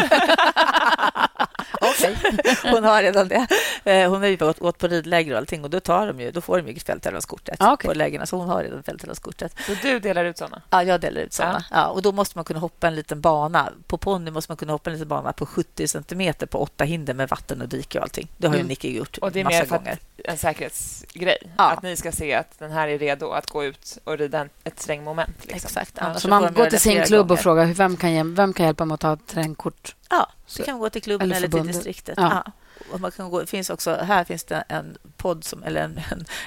[1.82, 2.18] Okej.
[2.64, 3.48] Hon har redan det.
[3.84, 6.32] Eh, Hon har ju gått, gått på ridläger och allting och då, tar de ju,
[6.32, 7.88] då får de ju fälttävlanskortet Ja, okej.
[7.88, 8.26] på lägena.
[8.26, 9.56] Så hon har redan fälttävlanskortet.
[9.66, 10.62] Så du delar ut såna?
[10.70, 11.66] Ja, jag delar ut såna.
[11.72, 11.88] Ja.
[11.88, 13.70] och då måste man kunna hoppa en liten bana.
[13.88, 17.14] På ponny måste man kunna hoppa en liten bana på 70 centimeter på åtta hinder
[17.14, 18.28] med vatten och dike och allting.
[18.38, 18.68] Det har ju Mm.
[18.70, 19.98] Nicky gjort Och det är massa mer för gånger.
[20.26, 21.38] en säkerhetsgrej?
[21.58, 21.72] Ja.
[21.72, 24.80] Att ni ska se att den här är redo att gå ut och rida ett
[24.80, 25.36] strängmoment?
[25.42, 25.56] Liksom.
[25.56, 25.94] Exakt.
[26.02, 26.14] Ja.
[26.14, 27.42] Så man går till sin klubb och gånger.
[27.42, 29.96] frågar vem kan, vem kan hjälpa mig att ta ett terrängkort?
[30.10, 32.14] Ja, Så- du kan gå till klubben eller eller, till distriktet.
[32.18, 32.44] Ja.
[32.46, 32.52] Ja.
[32.92, 36.00] Och man kan gå, finns också, här finns det en podd som, eller en,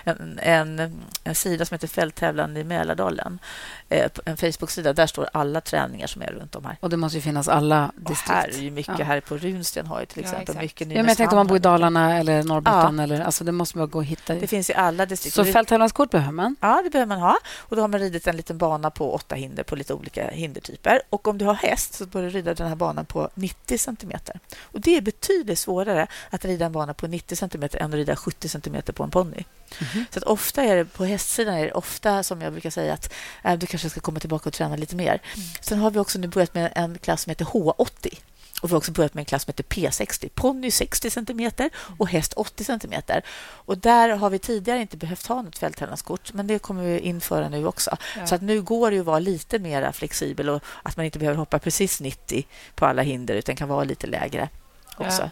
[0.04, 3.38] en, en, en, sida som heter Fälttävlan i Mälardalen.
[3.88, 4.92] Eh, en Facebook-sida.
[4.92, 6.76] Där står alla träningar som är runt om här.
[6.80, 8.30] Och det måste ju finnas alla Och distrikt.
[8.30, 8.98] här är ju mycket.
[8.98, 9.04] Ja.
[9.04, 10.62] Här på Runsten har ju till Ja, exempel exakt.
[10.62, 11.60] mycket Ja, men jag tänkte om man bor i.
[11.60, 12.98] Dalarna eller Norrbotten.
[12.98, 14.34] Eller, alltså det måste man gå och hitta.
[14.34, 15.34] Det finns i alla distrikt.
[15.34, 16.56] Så Och fälttävlanskort behöver man.
[16.60, 17.38] Ja, det behöver man ha.
[17.58, 21.02] Och Då har man ridit en liten bana på åtta hinder på lite olika hindertyper.
[21.10, 24.40] Och Om du har häst så bör du rida den här banan på 90 centimeter.
[24.62, 28.16] Och Det är betydligt svårare att rida en bana på 90 centimeter än att rida
[28.16, 29.44] 70 centimeter på en ponny.
[30.10, 33.12] Så att ofta är det på hästsidan är det ofta som jag brukar säga att
[33.44, 35.22] äh, du kanske ska komma tillbaka och träna lite mer.
[35.60, 38.18] Sen har vi också nu börjat med en klass som heter H80.
[38.60, 40.28] Och vi har också börjat med en klass som heter P60.
[40.34, 43.22] Ponny 60 centimeter och häst 80 centimeter.
[43.40, 47.48] Och där har vi tidigare inte behövt ha något fälttävlanskort, men det kommer vi införa
[47.48, 47.96] nu också.
[48.16, 48.26] Ja.
[48.26, 51.38] Så att nu går det att vara lite mer flexibel och att man inte behöver
[51.38, 54.48] hoppa precis 90 på alla hinder utan kan vara lite lägre
[54.96, 55.22] också.
[55.22, 55.30] Ja.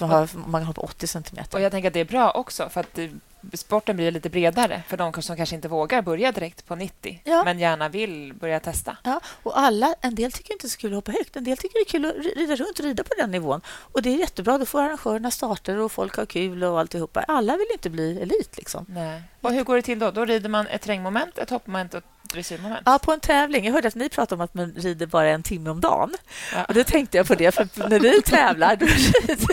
[0.00, 1.58] Man, har, man kan hoppa 80 centimeter.
[1.58, 3.10] Och jag tänker att det är bra också, för att det,
[3.52, 7.42] sporten blir lite bredare för de som kanske inte vågar börja direkt på 90, Ja.
[7.44, 8.96] men gärna vill börja testa.
[9.04, 11.36] Ja, och alla, en del tycker inte det är så kul att hoppa högt.
[11.36, 13.60] En del tycker det är kul att ri- rida runt och rida på den nivån.
[13.68, 14.58] Och Det är jättebra.
[14.58, 17.20] Då får arrangörerna starter och folk har kul och alltihopa.
[17.28, 18.56] Alla vill inte bli elit.
[18.56, 18.86] Liksom.
[18.88, 19.22] Nej.
[19.40, 20.10] Och hur går det till då?
[20.10, 22.82] Då rider man ett terrängmoment, ett hoppmoment och dressyrmoment?
[22.84, 23.64] Ja, på en tävling.
[23.64, 26.14] Jag hörde att ni pratade om att man rider bara en timme om dagen.
[26.52, 26.64] Ja.
[26.64, 28.86] Och då tänkte jag på det, för när vi tävlar då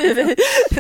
[0.02, 0.36] rider, vi,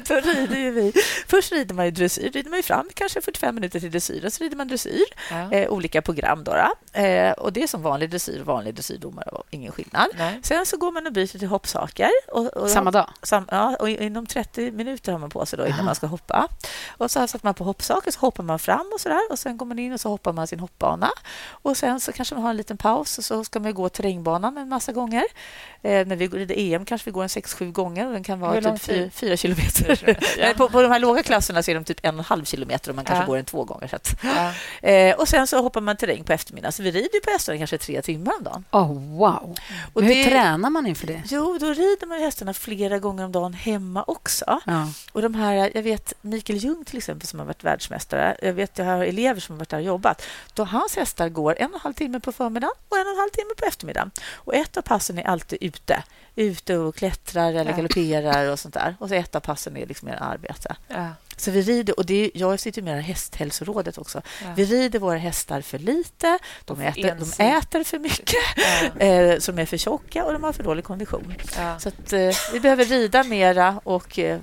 [0.08, 0.93] då rider ju vi...
[1.27, 2.31] Först rider man ju dressyr.
[2.31, 5.05] rider man ju fram kanske 45 minuter till dressyr och så rider man dressyr.
[5.31, 5.51] Ja.
[5.51, 6.43] Eh, olika program.
[6.43, 6.99] Då, då.
[6.99, 10.08] Eh, och Det är som vanlig dressyr och vanlig dressyrdomare ingen skillnad.
[10.17, 10.39] Nej.
[10.43, 12.10] Sen så går man och byter till hoppsaker.
[12.31, 13.10] Och, och Samma dag?
[13.21, 16.47] Sam, ja, och inom 30 minuter har man på sig då innan man ska hoppa.
[16.97, 19.31] Och så sätter man på hoppsaker, så hoppar man fram och så där.
[19.31, 21.10] Och sen går man in och så hoppar man sin hoppbana.
[21.49, 24.58] Och sen så kanske man har en liten paus och så ska man gå terrängbanan
[24.58, 25.24] en massa gånger.
[25.86, 28.62] Eh, när vi rider EM kanske vi går en 6-7 gånger och den kan vara
[28.62, 29.13] typ 4, tid?
[29.13, 30.17] 4 kilometer.
[30.39, 30.54] Ja.
[30.58, 32.89] På, på de här låga klasserna så är de typ en och en halv kilometer
[32.89, 33.28] och man kanske Ja.
[33.28, 33.88] går den två gånger.
[33.88, 34.15] Så att.
[34.24, 34.54] Ja.
[34.82, 36.71] Eh, och sen så hoppar man terräng på eftermiddagen.
[36.71, 38.63] Så vi rider på hästarna kanske tre timmar om dagen.
[38.71, 39.56] Oh, wow.
[39.93, 41.21] Och Men hur det- tränar man inför det?
[41.26, 44.60] Jo, då rider man hästarna flera gånger om dagen hemma också.
[45.12, 48.38] Och de här, jag vet Mikael Ljung till exempel som har varit världsmästare.
[48.41, 50.21] Jag vet jag har elever som har varit där och jobbat.
[50.54, 53.17] Då hans hästar går en och en halv timme på förmiddagen och en och en
[53.19, 54.12] halv timme på eftermiddagen.
[54.34, 56.03] Och ett av passen är alltid ute.
[56.38, 57.77] Ute och klättrar eller Ja.
[57.77, 58.95] galopperar och sånt där.
[58.99, 60.75] Och så ett av passen är liksom mer arbete.
[60.88, 61.09] Ja.
[61.38, 64.21] Så vi rider, och det är, jag sitter med i Hästhälsorådet också.
[64.43, 64.47] Ja.
[64.55, 68.35] Vi rider våra hästar för lite, de för äter, de äter för mycket,
[68.99, 69.05] Ja.
[69.05, 71.33] eh, så de är för tjocka och de har för dålig kondition.
[71.79, 74.39] Så att, eh, vi behöver rida mera och, eh,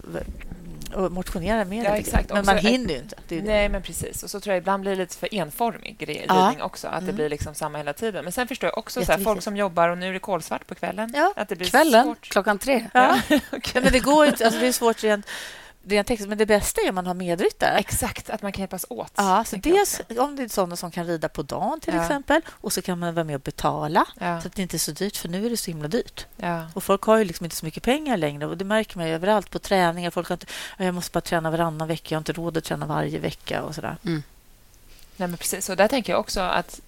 [0.95, 1.85] och motionera mer.
[1.85, 2.33] Ja, exakt.
[2.33, 3.17] Men man hinner ju inte.
[3.29, 3.47] Det det.
[3.47, 4.23] Nej, men precis.
[4.23, 6.87] Och så tror jag ibland blir det lite för enformig ridning också.
[6.89, 7.17] Att det Mm.
[7.17, 8.25] blir liksom samma hela tiden.
[8.25, 10.67] Men sen förstår jag också så här, folk som jobbar och nu är det kolsvart
[10.67, 11.13] på kvällen.
[11.17, 11.33] Ja.
[11.37, 12.29] Att det blir Kvällen, svårt.
[12.29, 12.87] klockan tre.
[12.95, 13.19] Ja.
[13.29, 13.39] Ja,
[13.75, 14.45] men det går inte.
[14.45, 15.27] Alltså, det är svårt rent,
[15.85, 17.79] rent textligt, men det bästa är om man har medryttare.
[17.79, 19.13] Exakt, att man kan hjälpas åt.
[19.17, 22.03] Ja, så dels om det är sådana som kan rida på dagen till Ja.
[22.03, 24.41] exempel och så kan man vara med och betala Ja.
[24.41, 26.27] så att det inte är så dyrt, för nu är det så himla dyrt.
[26.37, 26.67] Ja.
[26.75, 29.51] Och Folk har ju liksom inte så mycket pengar längre och det märker man överallt
[29.51, 30.11] på träningar.
[30.11, 30.47] Folk har inte,
[30.79, 33.63] "Ja, jag måste bara träna varannan vecka, jag har inte råd att träna varje vecka
[33.63, 33.97] och sådär.
[34.03, 34.23] Nej,
[35.29, 35.69] men precis.
[35.69, 36.81] Och där tänker jag också att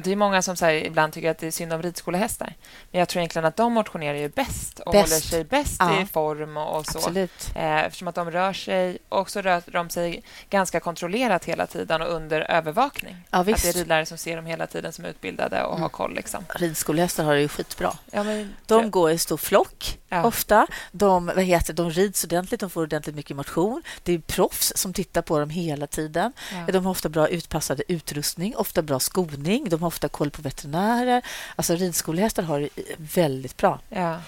[0.00, 2.54] det är många som så här, ibland tycker att det är synd om ridskolehästar.
[2.90, 5.12] Men jag tror egentligen att de motionerar ju bäst och Bäst.
[5.12, 6.00] håller sig bäst Ja.
[6.02, 6.98] i form och, och så.
[6.98, 7.50] Absolut.
[7.54, 12.02] Eh, eftersom att de rör sig och så rör de sig ganska kontrollerat hela tiden
[12.02, 13.16] och under övervakning.
[13.30, 15.88] Ja, att det är ridlärare som ser dem hela tiden som är utbildade och har
[15.88, 16.14] koll.
[16.14, 16.44] Liksom.
[16.54, 17.92] Ridskolehästar har det ju skitbra.
[18.10, 20.66] Ja, men, De går i stor flock ofta.
[20.92, 23.82] De, vad heter, de rids ordentligt, de får ordentligt mycket motion.
[24.02, 26.32] Det är proffs som tittar på dem hela tiden.
[26.72, 29.68] De har ofta bra utpassade utrustning, ofta bra skoning.
[29.68, 31.22] De har ofta koll på veterinärer.
[31.56, 33.80] Alltså ridskolehästar har det väldigt bra.
[33.88, 34.20] Ja.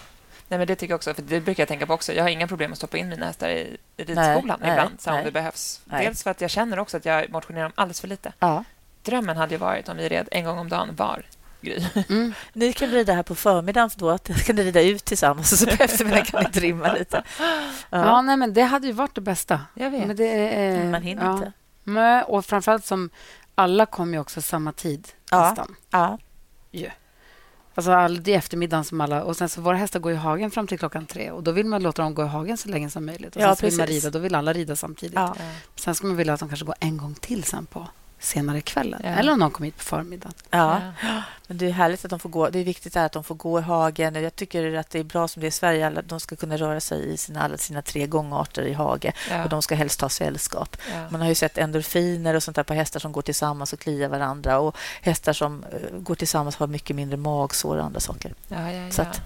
[0.48, 2.12] Nej, men det tycker jag också, för det brukar jag tänka på också.
[2.12, 5.00] Jag har inga problem att stoppa in mina hästar i i Nej, ridskolan nej, ibland,
[5.00, 5.24] så om nej.
[5.24, 5.80] det behövs.
[5.84, 6.06] Nej.
[6.06, 8.32] Dels för att jag känner också att jag motionerar dem alldeles för lite.
[8.38, 8.64] Ja.
[9.02, 11.22] Drömmen hade ju varit om vi red en gång om dagen var.
[11.60, 11.84] Gry.
[12.52, 15.66] Ni kan rida här på förmiddagen, för då kan ni rida ut tillsammans och så
[15.66, 17.22] på eftermiddagen kan ni trimma lite.
[17.90, 19.60] Ja, nej, men det hade ju varit det bästa.
[19.74, 20.06] Jag vet.
[20.06, 21.34] Men det Mm, man hinner ja.
[21.34, 21.52] inte.
[21.84, 23.10] Men, och framförallt som
[23.54, 25.48] alla kom ju också samma tid Ja.
[25.48, 25.76] nästan.
[25.90, 26.18] Ja.
[26.70, 26.90] Ju.
[27.74, 29.24] Alltså är eftermiddagen som alla...
[29.24, 31.30] Och sen så våra hästar går i hagen fram till klockan tre.
[31.30, 33.36] Och Då vill man låta dem gå i hagen så länge som möjligt.
[33.36, 35.14] Och Ja, sen så vill man rida, då vill alla rida samtidigt.
[35.14, 35.34] Ja.
[35.76, 37.88] Sen ska man vilja att de kanske går en gång till sen på
[38.24, 39.00] senare kvällen.
[39.04, 39.10] Ja.
[39.10, 40.34] Eller om någon kommer hit på förmiddagen.
[40.50, 40.80] Ja.
[41.46, 42.50] Men det är härligt att de får gå.
[42.50, 44.14] Det är viktigt att de får gå i hagen.
[44.14, 45.86] Jag tycker att det är bra som det är i Sverige.
[45.86, 49.12] Alla, de ska kunna röra sig i sina, alla sina tre gångarter i hage.
[49.30, 49.44] Ja.
[49.44, 50.76] Och de ska helst ha sällskap.
[50.94, 51.10] Ja.
[51.10, 54.08] Man har ju sett endorfiner och sånt där på hästar som går tillsammans och kliar
[54.08, 54.58] varandra.
[54.58, 58.34] Och hästar som eh, går tillsammans har mycket mindre magsår och andra saker.
[58.48, 59.08] Ja, ja, Så ja.
[59.08, 59.20] att,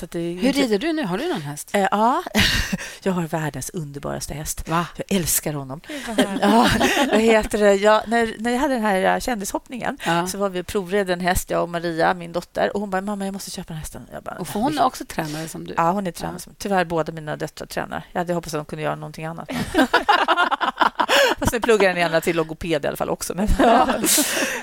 [0.00, 1.04] Hur rider du nu?
[1.04, 1.70] Har du någon häst?
[1.72, 2.22] Eh, ja,
[3.02, 4.68] jag har världens underbaraste häst.
[4.68, 4.86] Va?
[4.96, 5.80] Jag älskar honom.
[5.86, 6.28] Gud.
[6.40, 6.68] Ja,
[7.10, 7.74] vad heter det?
[7.74, 10.26] Ja, när, när jag hade den här eh, kändishoppningen Ja.
[10.26, 12.70] så var vi provred en häst, jag och Maria, min dotter.
[12.74, 14.06] Och Hon bara, mamma, jag måste köpa den hästen.
[14.12, 15.74] Jag bara, Och får hon är också tränare som du?
[15.76, 16.38] Ja, hon är tränare.
[16.58, 18.06] Tyvärr båda mina döttrar tränar.
[18.12, 19.50] Jag hade hoppats att de kunde göra någonting annat.
[21.44, 23.34] Fast nu pluggar den ena till logoped i alla fall också.
[23.34, 23.88] Men, ja.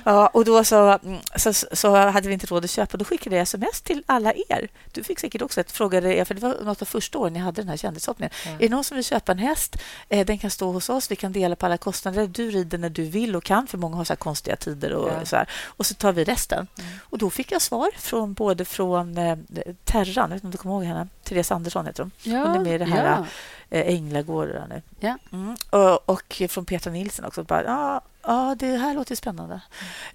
[0.04, 2.98] Ja, och då så, mm, så, så hade vi inte råd att köpa.
[2.98, 4.68] Då skickade jag sms till alla er.
[4.92, 7.44] Du fick säkert också ett frågade er, för det var något av första åren jag
[7.44, 8.32] hade den här kändishoppningen.
[8.46, 8.52] Ja.
[8.52, 9.76] Är det någon som vill köpa en häst?
[10.10, 11.12] Eh, den kan stå hos oss.
[11.12, 12.28] Vi kan dela på alla kostnader.
[12.28, 14.94] Du rider när du vill och kan, för många har så konstiga tider.
[14.94, 15.26] Och, Ja.
[15.26, 15.50] så här.
[15.66, 16.68] och så tar vi resten.
[17.10, 19.38] Och då fick jag svar från både från eh,
[19.84, 21.08] Terran, jag vet inte om du kommer ihåg henne?
[21.24, 22.12] Therese Andersson heter hon.
[22.24, 23.26] Ja, Hon är med i det här ja.
[23.72, 24.82] Eh, Änglagården nu.
[25.00, 25.18] Ja.
[25.32, 25.56] Mm.
[25.70, 27.44] Och, och från Petra Nilsson också.
[27.44, 29.62] Bara, ja, ja, det här låter spännande.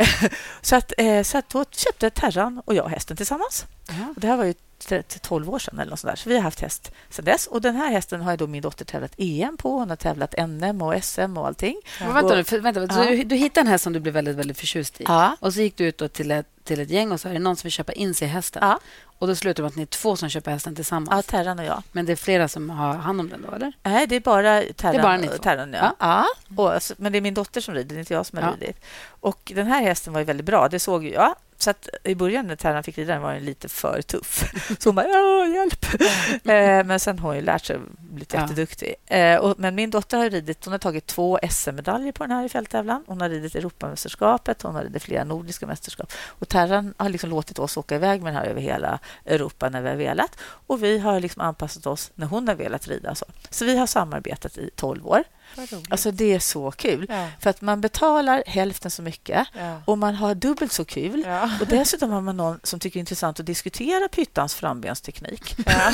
[0.61, 3.66] så, att, eh, så att då köpte Terran och jag hästen tillsammans.
[3.88, 4.12] Ja.
[4.16, 4.55] Och det här var ju
[5.20, 5.79] 12 år sedan.
[5.79, 6.16] Eller något sånt där.
[6.16, 7.46] Så vi har haft häst sedan dess.
[7.46, 9.70] Och den här hästen har då min dotter tävlat EM på.
[9.70, 11.77] Hon har tävlat NM och SM och allting.
[12.01, 13.05] Vänta, Och- nu, för, vänta, Ja.
[13.11, 15.05] du, du hittade en häst som du blev väldigt, väldigt förtjust i.
[15.07, 15.37] Ja.
[15.40, 17.57] Och så gick du ut till, ett, till ett gäng och sa är det någon
[17.57, 18.62] som vill köpa in sig i hästen.
[18.64, 18.79] Ja.
[19.18, 21.09] Och då slutar det med att ni är två som köper hästen tillsammans.
[21.11, 21.83] Ja, Terran och jag.
[21.92, 23.72] Men det är flera som har hand om den då, eller?
[23.83, 24.92] Nej, det är bara Terran.
[24.94, 25.35] Det är bara ni två?
[25.42, 25.96] Terran ja.
[25.99, 26.25] ja.
[26.57, 28.55] Och, men det är min dotter som rider, det är inte jag som har Ja.
[28.61, 28.85] ridit.
[29.09, 31.35] Och den här hästen var ju väldigt bra, det såg ju jag.
[31.59, 34.53] Så att i början när Terran fick rida den var den lite för tuff.
[34.79, 35.07] Så hon bara,
[35.47, 35.85] hjälp.
[36.45, 38.40] eh, men sen har hon ju lärt sig och blivit Ja.
[38.40, 38.95] jätteduktig.
[39.07, 42.49] Eh, men min dotter har ridit, hon har tagit två SM-medaljer på den här i
[42.49, 43.05] fälttävlan.
[43.07, 46.12] Hon har ridit Europamästerskapet, hon har ridit flera nordiska mästerskap.
[46.27, 49.83] Och Terran har liksom låtit oss åka iväg med den här över hela Europa när
[49.83, 50.38] vi har velat.
[50.40, 53.14] Och vi har liksom anpassat oss när hon har velat rida.
[53.14, 55.25] Så, så vi har samarbetat i 12 år.
[55.90, 57.07] Alltså det är så kul.
[57.09, 57.29] Ja.
[57.40, 59.83] För att man betalar hälften så mycket Ja.
[59.85, 61.23] och man har dubbelt så kul.
[61.27, 61.51] Ja.
[61.61, 65.57] Och dessutom har man någon som tycker det är intressant att diskutera pyttans frambensteknik.
[65.66, 65.92] Ja,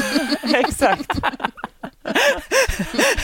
[0.58, 1.10] exakt.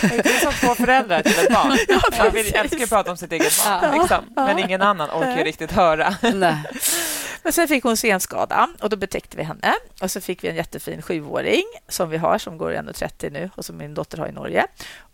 [0.00, 1.78] Det är som två föräldrar till ett barn.
[2.18, 4.24] Man vill, älskar att prata om sitt eget barn, liksom.
[4.34, 6.14] men ingen annan orkar riktigt höra.
[6.34, 6.56] Nej.
[7.48, 9.74] Men sen fick hon senskada och då betäckte vi henne.
[10.02, 13.64] Och så fick vi en jättefin sjuåring som vi har, som går 1,30 nu och
[13.64, 14.66] som min dotter har i Norge.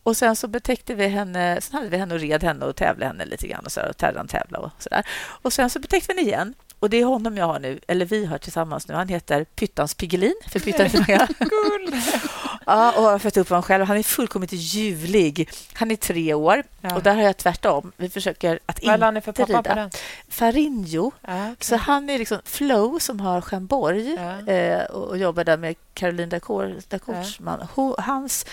[0.02, 3.06] Och sen så betäckte vi henne, sen hade vi henne och red henne och tävlade
[3.06, 5.06] henne lite grann och så där, och Terran tävla och så där.
[5.42, 6.54] Och sen så betäckte vi henne igen.
[6.78, 8.94] Och det är honom jag har nu, eller vi har tillsammans nu.
[8.94, 11.28] Han heter Pyttans Piggelin, för Pyttan är.
[12.66, 13.84] Ja, och jag har fött upp honom själv.
[13.84, 15.50] Han är fullkomligt ljuvlig.
[15.72, 16.94] Han är tre år Ja.
[16.96, 17.92] och där har jag tvärtom.
[17.96, 19.74] Vi försöker att Vad la ni inte för pappa på rida.
[19.74, 19.90] den?
[20.28, 21.12] Farinjo.
[21.20, 21.56] Ja, okej.
[21.60, 24.14] Så han är liksom Flow som har Stjärnborg
[24.46, 24.52] Ja.
[24.52, 27.68] eh, och, jobbar där med Caroline Dacour, Dacours man.
[27.74, 28.46] Ho, hans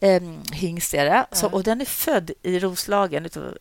[0.00, 1.26] eh, hingst är det.
[1.32, 3.58] Så, och den är född i Roslagen utav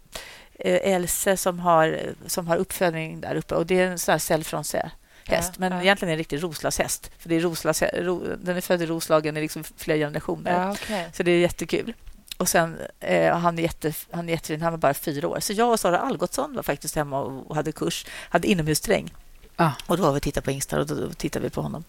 [0.59, 3.55] Else som har, som har uppfödning där uppe.
[3.55, 4.91] Och Det är en sån här cellfronse
[5.25, 5.81] häst, Ja, men ja.
[5.81, 7.11] egentligen är det en riktig Roslagshäst.
[7.17, 10.51] För det är Roslas, ro, den är född i Roslagen i liksom flera generationer.
[10.51, 11.09] Ja, okej.
[11.13, 11.93] Så det är jättekul.
[12.37, 14.61] Och sen, eh, han, är jätte, han är jättefin.
[14.61, 15.39] Han var bara fyra år.
[15.39, 18.05] Så jag och Sara Algotsson var faktiskt hemma och, hade kurs.
[18.29, 19.13] Hade inomhusträng.
[19.57, 19.71] Ja.
[19.87, 21.83] Och då var vi tittade på Insta och då tittade vi på honom.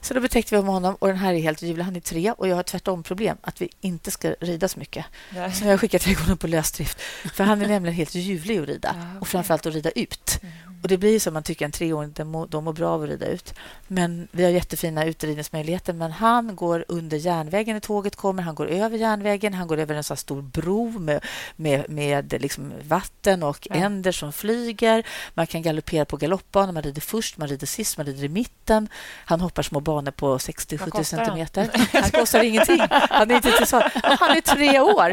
[0.00, 1.84] Så då betäckte vi om honom och den här är helt ljuvlig.
[1.84, 5.04] Han är tre och jag har tvärtom problem att vi inte ska rida så mycket.
[5.30, 5.52] Nej.
[5.52, 7.00] Så jag har skickat iväg honom på lösdrift.
[7.34, 10.40] För han är nämligen helt ljuvlig att rida och framförallt att rida ut.
[10.82, 13.08] Och det blir som man tycker en treåring, de mår, de mår bra av att
[13.08, 13.54] rida ut.
[13.88, 15.92] Men vi har jättefina utridningsmöjligheter.
[15.92, 18.42] Men han går under järnvägen när tåget kommer.
[18.42, 19.54] Han går över järnvägen.
[19.54, 21.24] Han går över en sån stor bro med,
[21.56, 23.76] med, med liksom vatten och Ja.
[23.76, 25.06] änder som flyger.
[25.34, 26.72] Man kan galoppera på galoppbanor.
[26.72, 28.88] Man rider först, man rider sist, man rider i mitten.
[29.24, 31.26] Han hoppar små banor på 60-70 kostar han?
[31.26, 31.68] centimeter.
[32.00, 32.80] Han kostar ingenting.
[32.90, 33.90] Han är inte till svar.
[34.20, 35.08] Han är tre år.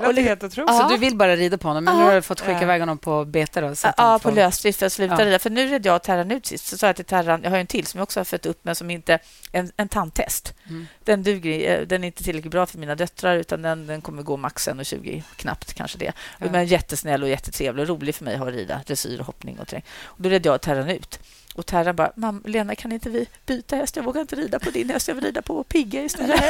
[0.00, 0.76] Det låter helt otroligt.
[0.76, 2.08] Så du vill bara rida på honom, men nu Ja.
[2.08, 2.62] har du fått skicka Ja.
[2.62, 3.66] iväg honom på bete då?
[3.96, 4.30] Ja, får...
[4.30, 5.24] på lösdrift för att sluta Ja.
[5.26, 5.38] rida.
[5.38, 6.66] För nu red jag och Terran ut sist.
[6.66, 8.58] Så sa jag till Terran, jag har en till som jag också har fött upp
[8.62, 9.18] men som inte...
[9.52, 10.54] En, en tandtest.
[10.68, 10.86] Mm.
[11.04, 14.22] Den, duger, eh, den är inte tillräckligt bra för mina döttrar utan den, den kommer
[14.22, 16.12] gå max 1,20 knappt kanske det.
[16.38, 16.46] Ja.
[16.50, 19.84] Men jättesnäll och jättetrevlig och rolig för mig att rida dressyr, hoppning och terräng.
[20.04, 21.20] Och då red jag Terran ut.
[21.60, 23.96] Och Terran bara, Mam, Lena kan inte vi byta häst?
[23.96, 26.40] Jag vågar inte rida på din häst, jag vill rida på Pigga istället.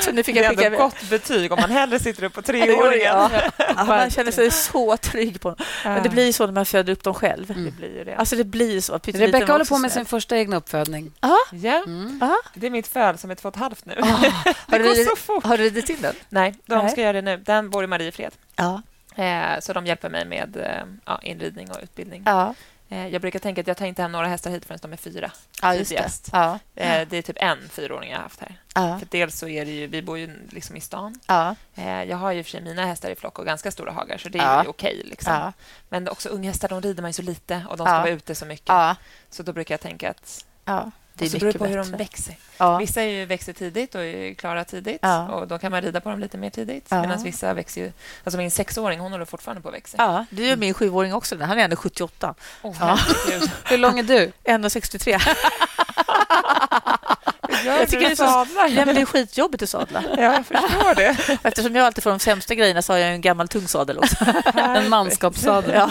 [0.00, 2.24] Så nu fick Det är jag ändå skicka ett gott betyg om man hellre sitter
[2.24, 3.00] upp på treåringen.
[3.06, 3.30] Ja.
[3.58, 5.58] Ja, man känner sig så trygg på dem.
[5.84, 7.46] Men det blir ju så när man föder upp dem själv.
[7.64, 8.14] Det blir ju det.
[8.16, 8.98] Alltså det blir så.
[9.04, 11.12] Rebecka håller på med sin första egna uppfödning.
[11.20, 11.36] Ja.
[11.52, 11.82] Ja,
[12.20, 12.36] Ja.
[12.54, 13.94] det är mitt föl som är två och ett halvt nu.
[14.02, 14.04] Ah,
[14.44, 15.44] Det har, du går så fort.
[15.44, 16.14] har du ridit in den?
[16.28, 16.90] Nej, de Nej.
[16.90, 17.36] ska göra det nu.
[17.36, 18.32] Den bor i Mariefred.
[18.56, 18.82] Ja.
[19.16, 22.22] Eh, så de hjälper mig med eh, ja, inridning och utbildning.
[22.26, 22.54] Ja,
[22.96, 25.30] jag brukar tänka att jag tar inte hem några hästar hit förrän de är fyra.
[25.62, 25.84] ja det.
[25.84, 26.28] Tidigast.
[26.32, 26.58] Ja.
[26.74, 28.60] Eh, det är typ en fyraåring jag har haft här.
[28.74, 28.98] Ja.
[28.98, 31.20] För dels så är det ju, vi bor ju liksom i stan.
[31.74, 34.28] Eh, jag har ju för sig mina hästar i flock och ganska stora hagar, så
[34.28, 34.62] det är Ja.
[34.62, 35.02] ju okej.
[35.04, 35.32] liksom.
[35.88, 38.46] Men också unghästar, de rider man ju så lite och de ska vara ute så
[38.46, 38.68] mycket.
[39.30, 40.44] Så då brukar jag tänka att.
[41.14, 41.90] Det är så beror det på hur bättre.
[41.92, 42.34] de växer.
[42.58, 42.78] Ja.
[42.78, 45.28] Vissa är ju, växer tidigt och är klara tidigt Ja.
[45.28, 46.86] och då kan man rida på dem lite mer tidigt.
[46.88, 47.00] Ja.
[47.00, 47.92] Medan vissa växer ju...
[48.24, 49.96] Alltså min sexåring, hon håller fortfarande på att växa.
[49.98, 51.38] Ja, det gör min sjuåring också.
[51.42, 52.34] Han är ändå 78.
[52.62, 52.98] Åh, Ja.
[53.64, 54.32] Hur lång är du?
[54.44, 55.36] 1,63.
[57.64, 58.46] Jag tycker det är så-.
[58.54, 60.02] Nej, men det är skitjobbigt att sadla.
[60.16, 61.38] Ja, jag förstår det.
[61.42, 64.16] Eftersom jag alltid får de sämsta grejerna så har jag en gammal tung sadel också.
[64.54, 65.74] En manskapssadel.
[65.74, 65.90] Ja.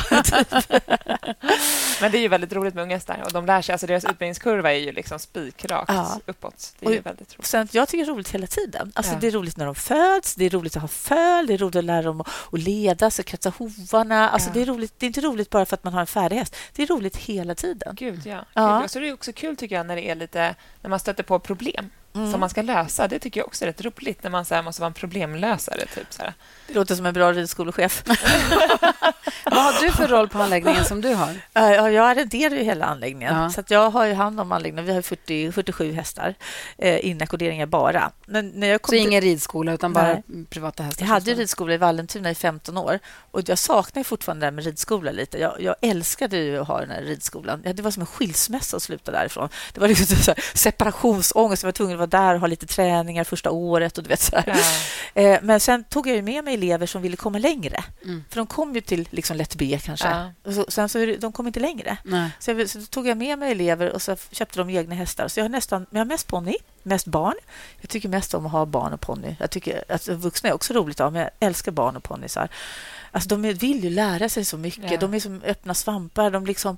[2.01, 3.73] Men det är ju väldigt roligt med unghästar och de lär sig.
[3.73, 6.19] Alltså deras utbildningskurva är ju liksom spikrakt Ja.
[6.25, 6.73] uppåt.
[6.79, 7.45] Det är ju Och- väldigt roligt.
[7.47, 8.91] Sen, jag tycker det är roligt hela tiden.
[8.95, 9.17] Alltså, Ja.
[9.21, 11.75] Det är roligt när de föds, det är roligt att ha föl, det är roligt
[11.75, 14.29] att lära dem att, leda, så kratsa hovarna.
[14.29, 14.53] Alltså, Ja.
[14.53, 16.55] det, är roligt, det är inte roligt bara för att man har en färdig häst.
[16.75, 17.95] Det är roligt hela tiden.
[17.95, 18.45] Gud, ja.
[18.53, 18.83] Ja.
[18.83, 21.23] Och så är det också kul tycker jag när det är lite när man stöter
[21.23, 21.91] på problem problem.
[22.15, 22.31] Mm.
[22.31, 23.07] som man ska lösa.
[23.07, 25.85] Det tycker jag också är rätt roligt när man så här, måste vara en problemlösare.
[25.95, 26.33] Typ, så här.
[26.67, 28.03] Det låter som en bra ridskolechef.
[29.45, 31.35] Vad har du för roll på anläggningen som du har?
[31.53, 33.35] Ja, ja, jag arrenderar ju hela anläggningen.
[33.35, 33.49] Ja.
[33.49, 34.85] Så jag har ju hand om anläggningen.
[34.85, 36.35] Vi har 40, 47 hästar.
[36.77, 38.11] Eh, inackorderingar bara.
[38.25, 40.45] Men när jag kom Så till- ingen ridskola, utan bara Nej.
[40.49, 41.05] privata hästar?
[41.05, 42.99] Jag hade ju ridskola i Vallentuna i 15 år.
[43.31, 45.37] Och Jag saknar fortfarande det där med ridskola lite.
[45.39, 47.61] Jag, jag älskade ju att ha den här ridskolan.
[47.65, 49.49] Ja, Det var som en skilsmässa att sluta därifrån.
[49.73, 51.63] Det var liksom så här separationsångest.
[51.63, 53.97] Jag var tvungen vara där och ha lite träningar första året.
[53.97, 54.59] Och du vet, så här.
[55.13, 57.83] Eh, Men sen tog jag ju med mig elever som ville komma längre.
[58.03, 58.23] Mm.
[58.29, 60.07] För de kom ju till liksom lätt B kanske.
[60.07, 60.31] Ja.
[60.43, 61.97] Och så, sen så de kom inte längre.
[62.03, 62.29] Nej.
[62.39, 65.27] Så, jag, så tog jag med mig elever och så köpte de egna hästar.
[65.27, 67.33] Så jag har nästan, men jag har mest ponny, mest barn.
[67.81, 69.35] Jag tycker mest om att ha barn och ponny.
[69.39, 72.49] Jag tycker alltså, vuxna är också roligt att ha, men jag älskar barn och ponnysar.
[73.11, 74.91] Alltså, de vill ju lära sig så mycket.
[74.91, 74.97] Ja.
[74.97, 76.31] De är som öppna svampar.
[76.31, 76.77] De, liksom,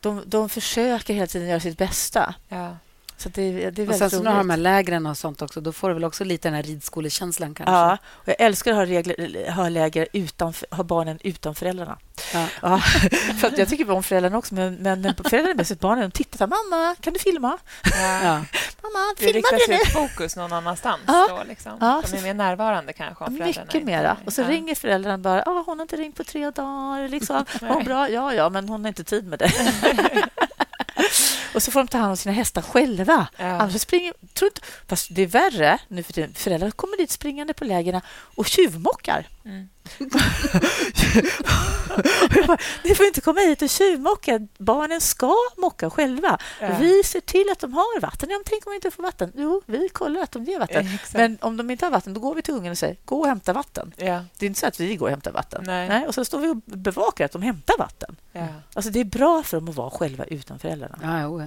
[0.00, 2.34] de, de försöker hela tiden göra sitt bästa.
[2.48, 2.76] Ja.
[3.22, 5.42] Så det, det är Och sen så när du har de här lägren och sånt
[5.42, 7.72] också, då får du väl också lite den här ridskolekänslan kanske?
[7.74, 11.98] Ja, och jag älskar att ha, regler, ha läger utan, ha barnen utan föräldrarna.
[12.34, 12.46] Ja.
[12.62, 12.78] Ja,
[13.40, 16.00] för att jag tycker om föräldrarna också, men, men när föräldrarna är med sitt barn,
[16.00, 17.58] de tittar så här, mamma, kan du filma?
[18.22, 18.44] Ja.
[18.82, 19.74] Mamma, Det filmar riktar du nu?
[19.74, 21.00] ett fokus någon annanstans.
[21.06, 21.26] Ja.
[21.30, 21.72] Då, liksom.
[21.80, 23.24] Ja, De är mer närvarande kanske.
[23.24, 24.16] Om Mycket mera.
[24.26, 24.48] Och så Ja.
[24.48, 27.08] ringer föräldrarna bara, ah, hon har inte ringt på tre dagar.
[27.08, 27.44] Liksom.
[27.60, 28.08] Hon bra?
[28.10, 29.52] Ja, ja, men hon har inte tid med det.
[31.54, 33.26] och så får de ta hand om sina hästar själva.
[33.36, 33.44] Ja.
[33.44, 36.34] Annars springer, tror inte, fast det är värre nu för tiden.
[36.34, 39.28] Föräldrar kommer dit springande på lägren och tjuvmockar.
[39.44, 39.68] Mm.
[42.46, 44.40] Bara, Ni får inte komma hit och tjuvmocka.
[44.58, 46.38] Barnen ska mocka själva.
[46.60, 46.76] Ja.
[46.80, 48.30] Vi ser till att de har vatten.
[48.30, 49.32] Ja, tänk om de inte får vatten?
[49.36, 50.86] Jo, vi kollar att de ger vatten.
[50.94, 51.14] Exakt.
[51.14, 53.26] Men om de inte har vatten, då går vi till ungen och säger gå och
[53.26, 53.92] hämta vatten.
[53.96, 54.24] Ja.
[54.38, 55.62] Det är inte så att vi går och hämtar vatten.
[55.66, 56.06] Nej.
[56.06, 58.16] och så står vi och bevakar att de hämtar vatten.
[58.32, 58.46] Ja.
[58.74, 60.98] Alltså det är bra för dem att vara själva utan föräldrarna.
[61.02, 61.46] Ja, jo.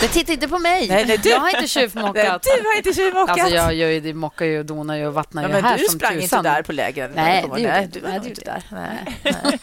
[0.00, 0.88] Det tittar inte på mig.
[0.88, 2.42] Nej, nej, du- Jag har inte tjuvmockat.
[2.42, 3.38] Du har inte tjuvmockat.
[3.40, 5.84] Alltså jag gör ju, mockar ju och donar ju och vattnar Ja, ju här du
[5.84, 6.38] som sprang tusan.
[6.38, 7.12] inte där på lägren.
[7.14, 7.98] Nej, det gjorde jag inte.
[8.22, 8.62] du inte där.
[8.70, 9.58] Nej, nej.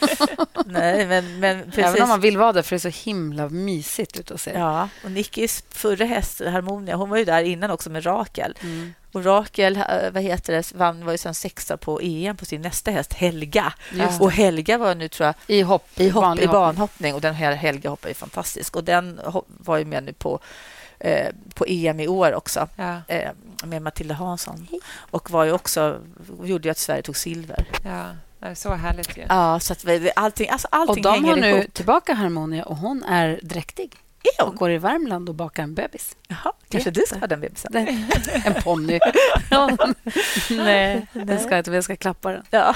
[0.65, 1.83] nej men, men precis.
[1.85, 4.51] Även om man vill vara där, för det är så himla mysigt ute och se.
[4.55, 8.57] Ja, och Nickis förra häst, Harmonia, hon var ju där innan också med Rakel.
[8.61, 8.93] Mm.
[9.13, 12.61] Och Rakel, eh, vad heter det, vann, var ju sen sexa på EM på sin
[12.61, 13.73] nästa häst, Helga.
[14.19, 16.61] Och Helga var nu, tror jag, I hopp, i, hopp, vanlig i hoppning.
[16.61, 17.15] banhoppning.
[17.15, 18.75] Och den här Helga hoppar ju fantastisk.
[18.75, 20.39] Och den var ju med nu på,
[20.99, 22.67] eh, på EM i år också.
[22.75, 23.31] Ja, Eh,
[23.65, 24.67] med Matilda Hansson.
[24.95, 25.99] Och var ju också,
[26.43, 27.65] gjorde ju att Sverige tog silver.
[27.83, 28.03] ja.
[28.39, 29.25] Det är så härligt ju.
[29.29, 31.73] Ja, så att vi- allting, alltså allting Och de har nu ihop.
[31.73, 34.55] tillbaka Harmonia och hon är dräktig Är och hon?
[34.55, 36.15] går i Värmland och bakar en bebis.
[36.27, 37.71] Jaha, kanske du ska ha den bebisen?
[37.71, 38.07] Det-
[38.45, 38.99] En ponny.
[40.49, 41.71] Nej, den ska jag inte.
[41.71, 42.43] Jag ska klappa den.
[42.49, 42.75] Ja.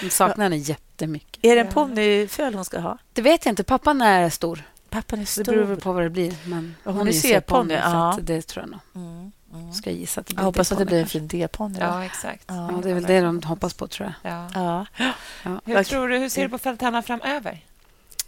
[0.00, 1.44] De saknar henne jättemycket.
[1.44, 2.98] Är det en ponnyföl hon ska ha?
[3.12, 3.64] Det vet jag inte.
[3.64, 4.62] Pappan är stor.
[4.90, 5.44] Pappan är Det stor.
[5.44, 6.34] beror väl på vad det blir.
[6.44, 8.18] Men hon hon är C-ponny, ja.
[8.22, 8.80] Det tror jag nog.
[9.06, 9.72] Mm, mm.
[9.72, 11.78] Ska jag gissa att det Jag blir hoppas att det blir en fin D-ponny.
[11.80, 12.44] Ja, exakt.
[12.46, 12.80] Ja.
[12.82, 14.32] Det är väl det de hoppas på, tror jag.
[14.32, 14.86] Ja.
[15.04, 15.60] Ja.
[15.64, 17.64] Hur, tror du, hur ser du på fälttävlan framöver?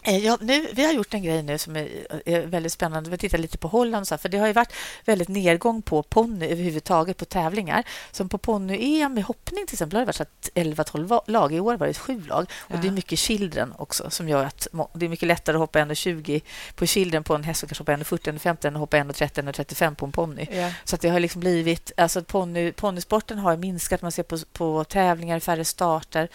[0.03, 1.89] Eh, Ja, nu, vi har gjort en grej nu som är,
[2.27, 3.11] är väldigt spännande.
[3.11, 4.03] Vi tittar lite på Holland.
[4.03, 4.73] och Så här, för Det har ju varit
[5.05, 7.85] väldigt nedgång på ponny överhuvudtaget på tävlingar.
[8.13, 11.53] Som på ponny-EM i hoppning till exempel har det varit så att 11-12 lag.
[11.53, 12.51] I år var det sju lag.
[12.59, 12.81] Och Ja.
[12.83, 16.41] Det är mycket children också som gör att det är mycket lättare att hoppa 1,20
[16.75, 19.95] på children på en häst som kanske hoppar 1,40, 1,50 än att hoppa 1,30, 1,35
[19.95, 20.47] på en ponny.
[20.53, 20.71] Ja.
[20.85, 21.93] Så att det har liksom blivit...
[21.97, 24.03] Alltså ponny, ponnysporten har minskat.
[24.03, 26.29] Man ser på, på tävlingar, färre starter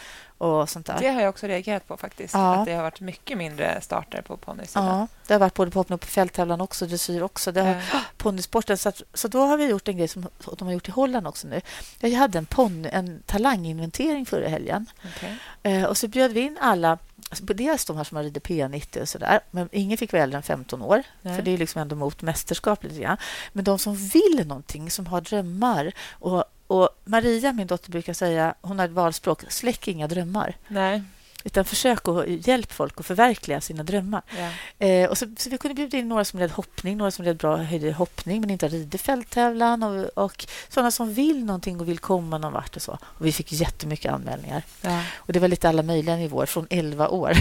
[0.45, 0.97] och sånt där.
[0.99, 2.33] Det har jag också reagerat på faktiskt.
[2.33, 2.55] Ja.
[2.55, 4.85] Att det har varit mycket mindre starter på ponnysidan.
[4.85, 7.51] Ja, det har varit både på hoppning och på fälttävlan också, dressyr också.
[7.51, 8.01] Det har, Ja.
[8.17, 8.77] ponnysporten.
[8.77, 10.27] Så, att, så då har vi gjort en grej som
[10.57, 11.61] de har gjort i Holland också nu.
[11.99, 14.85] Jag hade en, ponny, en talanginventering förra helgen.
[15.15, 15.37] Okej.
[15.63, 16.97] Eh, och så bjöd vi in alla,
[17.29, 20.37] alltså dels de här som har ridit P90 och sådär, men ingen fick vara äldre
[20.37, 21.35] än 15 år, Nej.
[21.35, 23.17] för det är liksom ändå mot mästerskap lite grann.
[23.53, 28.55] Men de som vill någonting, som har drömmar och och Maria, min dotter, brukar säga,
[28.61, 30.57] hon har ett valspråk, släck inga drömmar.
[30.67, 31.03] Nej.
[31.45, 34.21] Utan försök att hjälpa folk att förverkliga sina drömmar.
[34.37, 34.85] Ja.
[34.87, 37.37] Eh, och så, så vi kunde bjuda in några som red hoppning, några som red
[37.37, 41.89] bra höjde hoppning men inte har ridit fälttävlan och, och sådana som vill någonting och
[41.89, 42.91] vill komma någon vart och så.
[43.01, 44.63] Och vi fick jättemycket anmälningar.
[44.81, 45.01] Ja.
[45.15, 47.31] Och det var lite alla möjliga nivåer, från 11 år.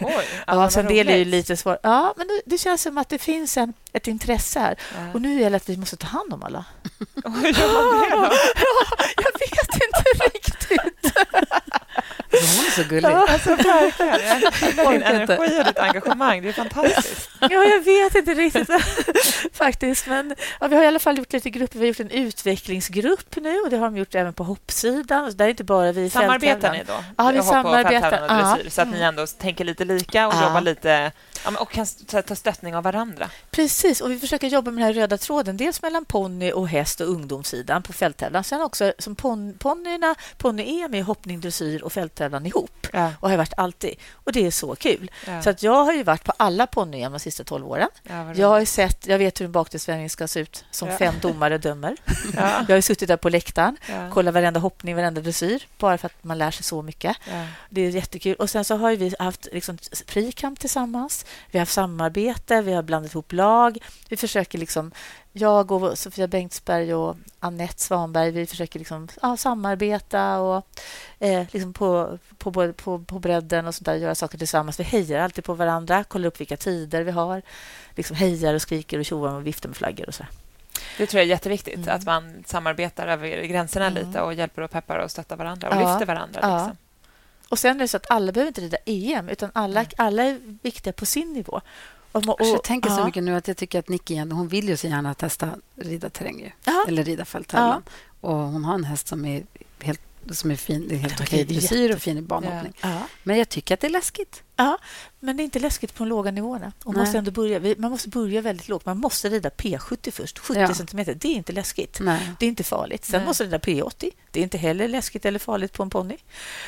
[0.00, 1.78] Oj, Ja, så en del är lite svårt.
[1.82, 4.76] Ja, men det, det känns som att det finns en, ett intresse här.
[4.96, 5.12] Ja.
[5.14, 6.64] Och nu gäller det att vi måste ta hand om alla.
[7.24, 8.34] Hur gör man det då?
[9.16, 11.12] Jag vet inte riktigt.
[12.56, 13.04] Hon är så gullig.
[13.08, 14.20] Alltså, verkligen.
[14.62, 16.42] Jag gillar din energi och ditt engagemang.
[16.42, 17.28] Det är fantastiskt.
[17.40, 18.68] Ja, jag vet inte riktigt
[19.52, 20.06] faktiskt.
[20.06, 21.78] Men ja, vi har i alla fall gjort lite grupper.
[21.78, 25.30] Vi har gjort en utvecklingsgrupp nu och det har de gjort även på hoppsidan.
[25.30, 27.04] Så där är inte bara vi i Samarbetar ni då?
[27.18, 28.22] Ja, vi och samarbetar.
[28.22, 28.54] och Ja.
[28.56, 30.42] dressyr, Så att ni ändå tänker lite lika och Ja.
[30.42, 31.12] jobbar lite
[31.44, 31.86] ja, och kan
[32.26, 33.30] ta stöttning av varandra.
[33.50, 35.56] Precis, och vi försöker jobba med den här röda tråden.
[35.56, 38.44] Dels mellan ponny och häst och ungdomssidan på fälttävlan.
[38.44, 42.86] Sen också som pon, ponnyerna, ponny-EM är hoppning, dressyr och fälttävlan ihop.
[42.92, 43.12] Ja.
[43.20, 43.94] Och har varit alltid.
[44.12, 45.10] Och det är så kul.
[45.26, 45.42] Ja.
[45.42, 47.88] Så att jag har ju varit på alla ponny-EM de sista 12 åren.
[48.02, 51.58] Ja, Jag har sett, jag vet hur en bakdelsvändning ska se ut som fem domare
[51.58, 51.96] dömer.
[52.36, 52.64] Ja.
[52.68, 53.76] Jag har suttit där på läktaren,
[54.12, 57.16] kollat varenda hoppning, varenda dressyr, bara för att man lär sig så mycket.
[57.70, 58.34] Det är jättekul.
[58.36, 61.26] Och sen så har vi haft liksom prikamp tillsammans.
[61.50, 63.78] Vi har haft samarbete, vi har blandat ihop lag.
[64.08, 64.92] Vi försöker liksom,
[65.32, 70.66] jag och Sofia Bengtsberg och Annette Svanberg, vi försöker liksom, ja, samarbeta och
[71.18, 74.80] eh, liksom på, på, både- på, på bredden och sånt där, göra saker tillsammans.
[74.80, 77.42] Vi hejar alltid på varandra, kollar upp vilka tider vi har.
[77.96, 80.24] Liksom hejar och skriker och tjoar och viftar med flaggor och så.
[80.98, 81.96] Det tror jag är jätteviktigt, Mm.
[81.96, 84.06] att man samarbetar över gränserna Mm.
[84.06, 85.80] lite och hjälper och peppar och stöttar varandra och Ja.
[85.92, 86.40] lyfter varandra.
[86.42, 86.56] Ja.
[86.56, 86.76] Liksom.
[87.48, 89.90] Och sen är det så att alla behöver inte rida EM, utan alla, Mm.
[89.96, 91.60] alla är viktiga på sin nivå.
[92.12, 94.76] Och, och, jag tänker så mycket nu att jag tycker att Nicky hon vill ju
[94.76, 96.54] så gärna testa rida terräng
[96.88, 97.82] eller rida fälttävlan.
[98.20, 99.42] Och hon har en häst som är
[99.80, 100.00] helt,
[100.30, 102.72] som är fin, det är helt okej dressyr och fin i banhoppning.
[102.82, 103.02] Ja.
[103.22, 104.42] Men jag tycker att det är läskigt.
[104.56, 104.78] Ja,
[105.20, 106.72] men det är inte läskigt på de låga nivåerna.
[106.84, 108.86] Och måste ändå börja, man måste börja väldigt lågt.
[108.86, 110.74] Man måste rida P70 först, 70 Ja.
[110.74, 111.14] centimeter.
[111.14, 112.00] Det är inte läskigt.
[112.00, 112.30] Nej.
[112.38, 113.04] Det är inte farligt.
[113.04, 113.26] Sen Nej.
[113.26, 114.10] måste du rida P80.
[114.30, 116.16] Det är inte heller läskigt eller farligt på en ponny.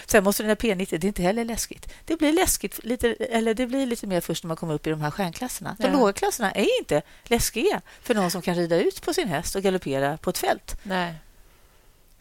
[0.07, 0.86] Sen måste du rida P90.
[0.90, 1.88] Det är inte heller läskigt.
[2.05, 4.90] Det blir läskigt lite, eller det blir lite mer först när man kommer upp i
[4.90, 5.76] de här stjärnklasserna.
[5.78, 5.92] De Ja.
[5.92, 9.62] låga klasserna är inte läskiga för någon som kan rida ut på sin häst och
[9.62, 10.76] galoppera på ett fält.
[10.82, 11.14] Nej.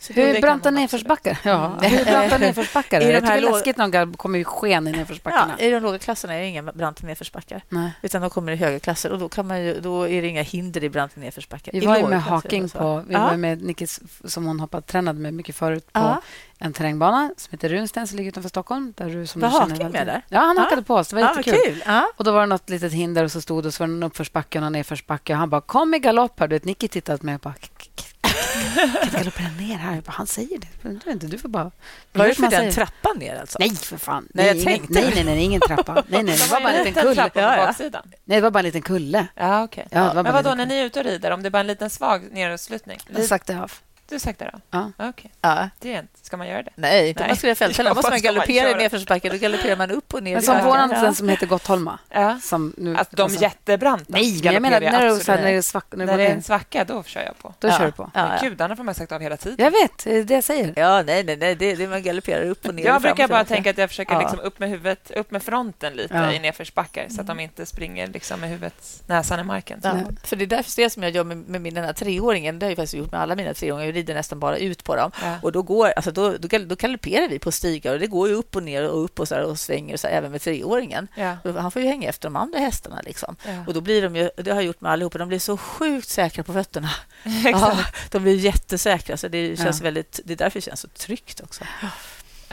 [0.10, 1.38] Hur branta nedförsbackar?
[1.44, 1.78] Ja.
[1.82, 3.02] Hur branta nedförsbackar?
[3.02, 5.56] I de Jag tycker här det är läskigt när de kommer ju sken i nedförsbackarna.
[5.60, 7.62] Ja, I de låga klasserna är det inga branta nedförsbackar.
[7.70, 7.92] Nej.
[8.02, 10.42] Utan de kommer i höga klasser och då, kan man ju, då är det inga
[10.42, 11.72] hinder i branta nedförsbackar.
[11.72, 13.24] Vi I var ju med Haking på, vi Ja.
[13.28, 16.22] var med Nickis som hon hoppade, tränade med mycket förut på Ja.
[16.60, 18.94] en terrängbana som heter Runsten som ligger utanför Stockholm.
[18.98, 20.22] Där du, som Var du Haking med där?
[20.30, 20.64] Ja, han Ja.
[20.64, 21.08] hakade på oss.
[21.08, 21.60] Det var Ja, jättekul.
[21.66, 21.84] kul.
[21.86, 22.08] Ja.
[22.18, 23.94] Och då var det något litet hinder och så stod det och så var det
[23.94, 25.34] en uppförsbacke och en nedförsbacke.
[25.34, 26.48] Och han bara kom i galopp här.
[26.48, 27.73] Du vet, Nicky tittade på mig och bara "K- k- k-
[28.24, 30.02] kan inte galoppera ner här.
[30.02, 31.12] Bara, han säger det.
[31.12, 31.72] Inte, du får bara...
[32.14, 33.58] Var det för den trappan ner alltså?
[33.60, 34.28] Nej, för fan.
[34.34, 34.94] Nej, jag ingen, tänkte.
[34.94, 35.94] nej, nej, nej, ingen trappa.
[36.08, 37.30] Nej, nej, det var bara en liten kulle.
[37.34, 37.74] Ja, ja.
[38.26, 39.28] Nej, det var bara en liten kulle.
[39.36, 39.88] Ja, okej.
[39.92, 41.68] Ja, det Men vadå, när ni är ute och rider, om det är bara en
[41.68, 43.00] liten svag nedåtslutning?
[43.16, 43.72] Jag sakta av.
[44.10, 44.60] Du sakta då?
[44.72, 44.92] Ja.
[44.98, 45.32] Okej.
[45.42, 45.70] Ja.
[45.80, 46.14] Det är inte.
[46.22, 46.72] Ska man göra det?
[46.76, 47.90] Nej, inte om man ska göra fälttävlan.
[47.90, 48.82] Ja, måste man vad ska man galoppera i köra?
[48.82, 49.30] nedförsbacke.
[49.30, 50.34] Då galopperar man upp och ner.
[50.34, 51.14] Men som våran Ja.
[51.14, 52.00] som heter Gottholma.
[52.10, 52.40] Ja.
[52.44, 55.58] Som nu, Att de alltså- jättebranta Nej, men jag menar när, så här, när det
[55.58, 57.54] är svack, när du När det är en svacka, då kör jag på.
[57.60, 57.78] då Ja.
[57.78, 58.12] kör du på.
[58.14, 58.50] Ja, Men ja.
[58.50, 59.58] gud, annars får man sagt av hela tiden.
[59.60, 60.74] Jag vet, det är det jag säger.
[60.76, 61.56] Ja, nej, nej, nej.
[61.56, 62.86] Det, det man galopperar upp och ner.
[62.86, 64.20] Jag och brukar bara tänka att jag försöker Ja.
[64.22, 66.32] liksom upp med huvudet, upp med fronten lite Ja.
[66.34, 69.82] i nedförsbackar så att de inte springer liksom med huvudet, näsan i marken.
[70.24, 72.60] För det är därför det som jag gör med, med min, den här treåringen.
[72.60, 73.93] Det har jag faktiskt gjort med alla mina treåringar.
[73.94, 75.12] Rider nästan bara ut på dem.
[75.22, 75.36] Ja.
[75.42, 78.36] Och då, går, alltså då, då, då galopperar vi på stigar och det går ju
[78.36, 81.08] upp och ner och upp och, så här, och svänger så här, även med treåringen.
[81.16, 81.38] Ja.
[81.58, 83.02] Han får ju hänga efter de andra hästarna.
[83.06, 83.36] Liksom.
[83.46, 83.64] Ja.
[83.68, 86.10] Och då blir de ju, det har jag gjort med allihopa, de blir så sjukt
[86.10, 86.90] säkra på fötterna.
[87.46, 87.80] Ja,
[88.12, 91.64] de blir jättesäkra, så det känns väldigt, det är därför det känns så tryggt också.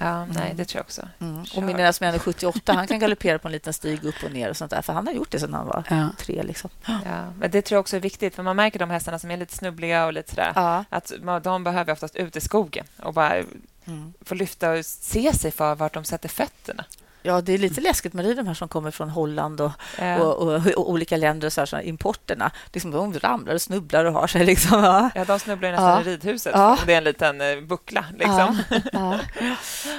[0.01, 1.09] Ja, nej, det tror jag också.
[1.19, 1.45] Mm.
[1.57, 4.33] Och min ena som är 78, han kan galoppera på en liten stig upp och
[4.33, 6.09] ner och sånt där, för han har gjort det sedan han var Ja.
[6.19, 6.43] tre.
[6.43, 6.71] Liksom.
[6.87, 9.37] Ja, men det tror jag också är viktigt, för man märker de hästarna som är
[9.37, 10.85] lite snubbliga och lite sådär, Ja.
[10.91, 13.43] att de behöver oftast ut i skogen och bara
[13.87, 14.13] Mm.
[14.25, 16.85] få lyfta och se sig för vart de sätter fötterna.
[17.23, 20.19] Ja, det är lite läskigt med de här som kommer från Holland och, Ja.
[20.23, 21.47] och, och, och olika länder.
[21.47, 22.51] Och så här, så här, importerna.
[22.73, 24.45] Liksom, de ramlar och snubblar och har sig.
[24.45, 25.11] Liksom, ja.
[25.15, 26.01] Ja, de snubblar ju nästan Ja.
[26.01, 26.53] i ridhuset.
[26.55, 26.79] Ja.
[26.87, 28.05] Det är en liten eh, buckla.
[28.19, 28.59] Liksom.
[28.71, 29.19] Ja, ja.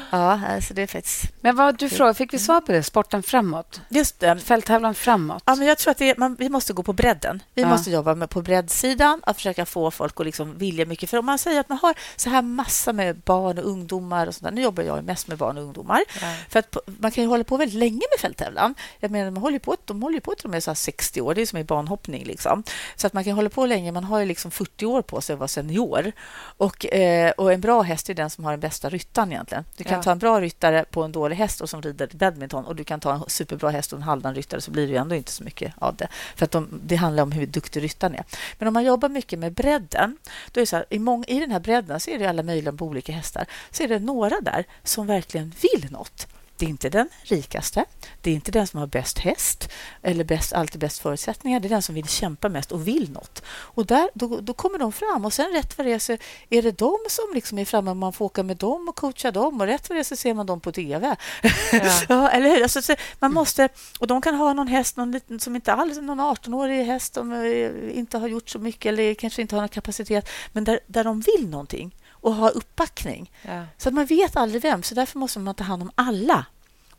[0.10, 1.24] ja, alltså det är faktiskt...
[1.42, 2.84] Men vad du frågade, fick vi svar på det?
[2.84, 3.82] Sporten framåt?
[3.90, 4.38] Just det.
[4.40, 5.44] Fälttävlan framåt?
[5.46, 7.44] Ja, men jag tror att det är, man, vi måste gå på bredden.
[7.54, 7.68] Vi Ja.
[7.68, 11.10] måste jobba med på breddsidan att försöka få folk att liksom vilja mycket.
[11.10, 14.36] För om man säger att man har så här massa med barn och ungdomar och
[14.36, 14.52] sånt där.
[14.52, 16.04] Nu jobbar jag mest med barn och ungdomar.
[16.22, 16.28] Ja.
[16.50, 16.82] För att på-
[17.12, 18.76] man kan ju hålla på väldigt länge med fälttävlan.
[19.00, 21.22] Jag menar, man håller på, de håller ju på till de är så här 60
[21.22, 21.36] år.
[21.36, 22.24] Det är som i banhoppning.
[22.26, 22.64] Liksom.
[22.96, 23.92] Så att man kan hålla på länge.
[23.92, 26.12] Man har ju liksom 40 år på sig att vara senior.
[26.58, 29.66] Och, eh, och en bra häst är den som har den bästa ryttaren egentligen.
[29.78, 30.04] Du kan Ja.
[30.04, 33.00] ta en bra ryttare på en dålig häst och som rider badminton och du kan
[33.00, 35.44] ta en superbra häst och en halvdan ryttare så blir det ju ändå inte så
[35.44, 36.08] mycket av det.
[36.36, 38.24] För att de, det handlar om hur duktig ryttaren är.
[38.60, 40.18] Men om man jobbar mycket med bredden,
[40.52, 42.74] då är så här, i, mång, i den här bredden så är det alla möjliga
[42.74, 43.46] på olika hästar.
[43.72, 46.28] Så är det några där som verkligen vill något.
[46.62, 47.86] Det är inte den rikaste,
[48.22, 49.70] det är inte den som har bäst häst
[50.02, 51.60] eller bäst, alltid bäst förutsättningar.
[51.60, 53.44] Det är den som vill kämpa mest och vill något.
[53.48, 56.18] Och där, då, då kommer de fram och sen rätt vad det är så
[56.50, 59.62] är det de som liksom är framme man får åka med dem och coacha dem
[59.62, 61.16] och rätt vad det är så ser man dem på tv.
[61.42, 61.50] Ja.
[62.10, 62.64] ja, eller hur?
[62.64, 65.98] Alltså, så man måste, och de kan ha någon häst någon liten, som inte alls
[65.98, 69.70] någon 18-årig häst som eh, inte har gjort så mycket eller kanske inte har någon
[69.70, 73.32] kapacitet, men där, där de vill någonting och har uppbackning.
[73.42, 73.66] Ja.
[73.78, 76.46] Så att man vet aldrig vem, så därför måste man ta hand om alla.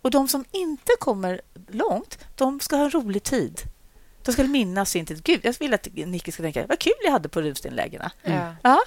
[0.03, 3.61] Och de som inte kommer långt, de ska ha en rolig tid.
[4.25, 5.25] De ska minnas sin tid.
[5.25, 8.11] Gud, jag vill att Nicky ska tänka, vad kul jag hade på Rustenlägena.
[8.23, 8.55] Ja.
[8.63, 8.79] Ja.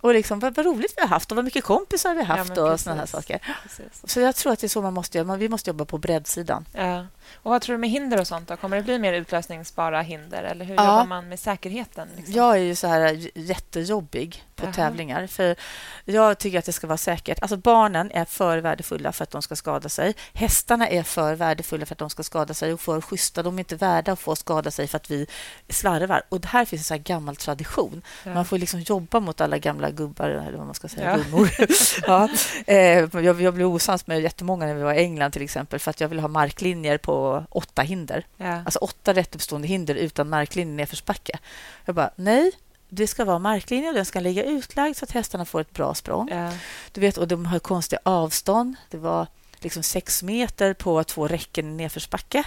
[0.00, 2.48] Och liksom, vad, vad roligt vi har haft och vad mycket kompisar vi har haft
[2.56, 3.56] men och såna här saker.
[3.62, 4.02] Precis.
[4.12, 5.26] Så jag tror att det är så man måste göra.
[5.26, 6.66] Man- Vi måste jobba på breddsidan.
[6.74, 7.06] Ja.
[7.34, 8.48] Och vad tror du med hinder och sånt?
[8.48, 8.56] Då?
[8.56, 10.42] Kommer det bli mer utlösningsbara hinder?
[10.42, 10.84] Eller hur Ja.
[10.84, 12.08] jobbar man med säkerheten?
[12.16, 12.34] Liksom?
[12.34, 14.72] Jag är ju så här jättejobbig på Jaha.
[14.72, 15.26] tävlingar.
[15.26, 15.56] För
[16.04, 17.42] Jag tycker att det ska vara säkert.
[17.42, 20.14] Alltså barnen är för värdefulla för att de ska skada sig.
[20.34, 23.42] Hästarna är för värdefulla för att de ska skada sig och för schyssta.
[23.42, 25.26] De är inte värda att få skada sig för att vi
[25.68, 26.22] slarvar.
[26.28, 28.02] Och här finns en så gammal tradition.
[28.24, 28.34] Ja.
[28.34, 31.16] Man får liksom jobba mot alla gamla gubbar, eller vad man ska säga, Ja.
[31.24, 31.50] gummor.
[32.06, 32.28] ja.
[32.66, 35.90] eh, jag, jag blev osams med jättemånga när vi var i England till exempel för
[35.90, 37.19] att jag ville ha marklinjer på
[37.50, 38.26] åtta hinder.
[38.36, 38.62] Ja.
[38.64, 41.38] Alltså åtta rätt uppstående hinder utan marklinje nedförsbacke.
[41.84, 42.52] Jag bara, nej,
[42.88, 45.94] det ska vara marklinje och den ska ligga utlagd så att hästarna får ett bra
[45.94, 46.28] språng.
[46.32, 46.52] Ja.
[46.92, 48.76] Du vet, och de har konstiga avstånd.
[48.90, 49.26] Det var
[49.58, 52.44] liksom sex meter på två räcken i nedförsbacke.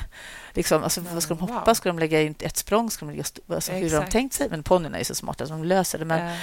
[0.53, 1.63] Liksom, alltså, vad ska de hoppa?
[1.65, 1.73] Wow.
[1.73, 2.91] Ska de lägga in ett språng?
[2.91, 4.49] Ska de lägga alltså, hur har de tänkt sig?
[4.49, 6.05] Men ponnyerna är så smarta så de löser det.
[6.05, 6.37] Men, Ja.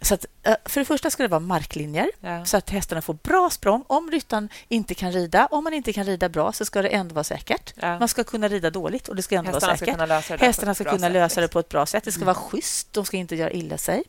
[0.00, 2.44] Så att, eh, för det första ska det vara marklinjer Ja.
[2.44, 3.84] så att hästarna får bra språng.
[3.86, 7.14] Om ryttaren inte kan rida, om man inte kan rida bra så ska det ändå
[7.14, 7.72] vara säkert.
[7.76, 7.98] Ja.
[7.98, 9.94] Man ska kunna rida dåligt och det ska ändå Hästarna vara ska säkert.
[9.94, 11.52] kunna lösa det Hästarna ska kunna sätt, lösa det liksom.
[11.52, 12.04] på ett bra sätt.
[12.04, 12.92] Det ska vara schysst.
[12.92, 14.02] De ska inte göra illa sig.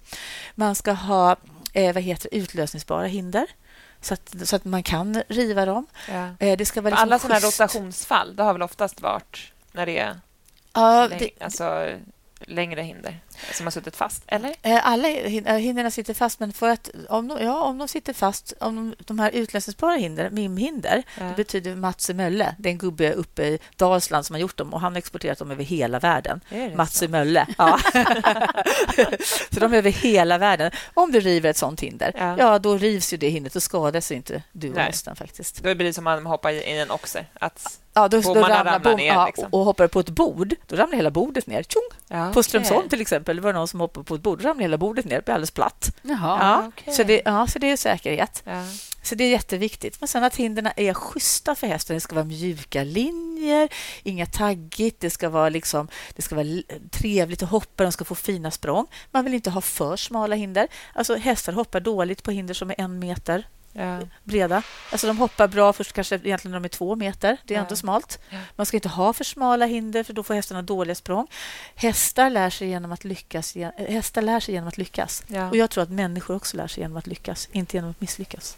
[0.55, 1.35] Man ska ha
[1.73, 3.45] eh, vad heter utlösningsbara hinder
[4.01, 5.85] så att, så att man kan riva dem.
[6.09, 6.29] Ja.
[6.39, 7.59] Eh, det ska vara liksom Alla schysst.
[7.59, 10.19] rotationsfall, det har väl oftast varit när det är
[10.73, 11.89] Ja, läng- det, alltså,
[12.39, 13.19] längre hinder?
[13.53, 14.55] Som har suttit fast, eller?
[14.61, 18.13] Eh, Alla eh, hindren sitter fast, men för att om de, ja, om de sitter
[18.13, 21.23] fast, om de, de här utlösningsbara hinder, MIM-hinder, Ja.
[21.25, 24.73] det betyder Mats Mölle, det är en gubbe uppe i Dalsland som har gjort dem
[24.73, 26.41] och han har exporterat dem över hela världen.
[26.75, 27.03] Mats?
[27.09, 27.47] Mölle.
[27.57, 27.79] Ja.
[29.51, 30.71] så de är över hela världen.
[30.93, 32.35] Om du river ett sånt hinder, Ja.
[32.39, 33.53] ja, då rivs ju det hindret.
[33.53, 35.63] Då skadas ju inte du och hästen faktiskt.
[35.63, 37.25] Då blir det som att man hoppar i en oxe.
[37.39, 39.45] Att, Ja, då, då ramlar, ramlar bom, ner, ja, liksom.
[39.45, 41.63] och, och hoppar på ett bord, då ramlar hela bordet ner.
[41.63, 41.81] Tjong!
[42.07, 42.89] ja, På Strömsholm okej.
[42.89, 45.15] till exempel, det var någon som hoppade på ett bord, då ramlade hela bordet ner,
[45.15, 45.95] det blev alldeles platt.
[46.01, 46.37] Jaha.
[46.41, 46.93] Ja, okej.
[46.93, 48.43] så, det, ja, så det är säkerhet.
[48.45, 48.63] Ja.
[49.03, 50.01] Så det är jätteviktigt.
[50.01, 51.93] Men sen att hindren är schyssta för hästen.
[51.93, 53.69] Det ska vara mjuka linjer,
[54.03, 54.99] inga taggigt.
[54.99, 56.47] Det ska vara, liksom, det ska vara
[56.91, 58.87] trevligt att hoppa, de ska få fina språng.
[59.11, 60.67] Man vill inte ha för smala hinder.
[60.93, 63.99] Alltså, hästar hoppar dåligt på hinder som är en meter Ja.
[64.23, 64.63] breda.
[64.91, 67.37] Alltså, de hoppar bra först kanske egentligen när de är två meter.
[67.45, 67.63] Det är Ja.
[67.63, 68.19] ändå smalt.
[68.55, 71.27] Man ska inte ha för smala hinder för då får hästarna dåliga språng.
[71.75, 73.55] Hästar lär sig genom att lyckas.
[73.77, 75.23] Hästar lär sig genom att lyckas.
[75.27, 75.49] Ja.
[75.49, 78.57] Och jag tror att människor också lär sig genom att lyckas, inte genom att misslyckas.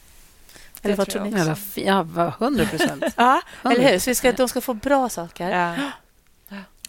[0.81, 1.55] Det Eller vad tror jag ni?
[1.55, 3.03] Fi- Ja, vad- 100 procent.
[3.17, 3.89] Ja, eller hur?
[3.89, 3.99] 100%.
[3.99, 5.49] Så vi ska, de ska få bra saker.
[5.49, 5.75] Ja.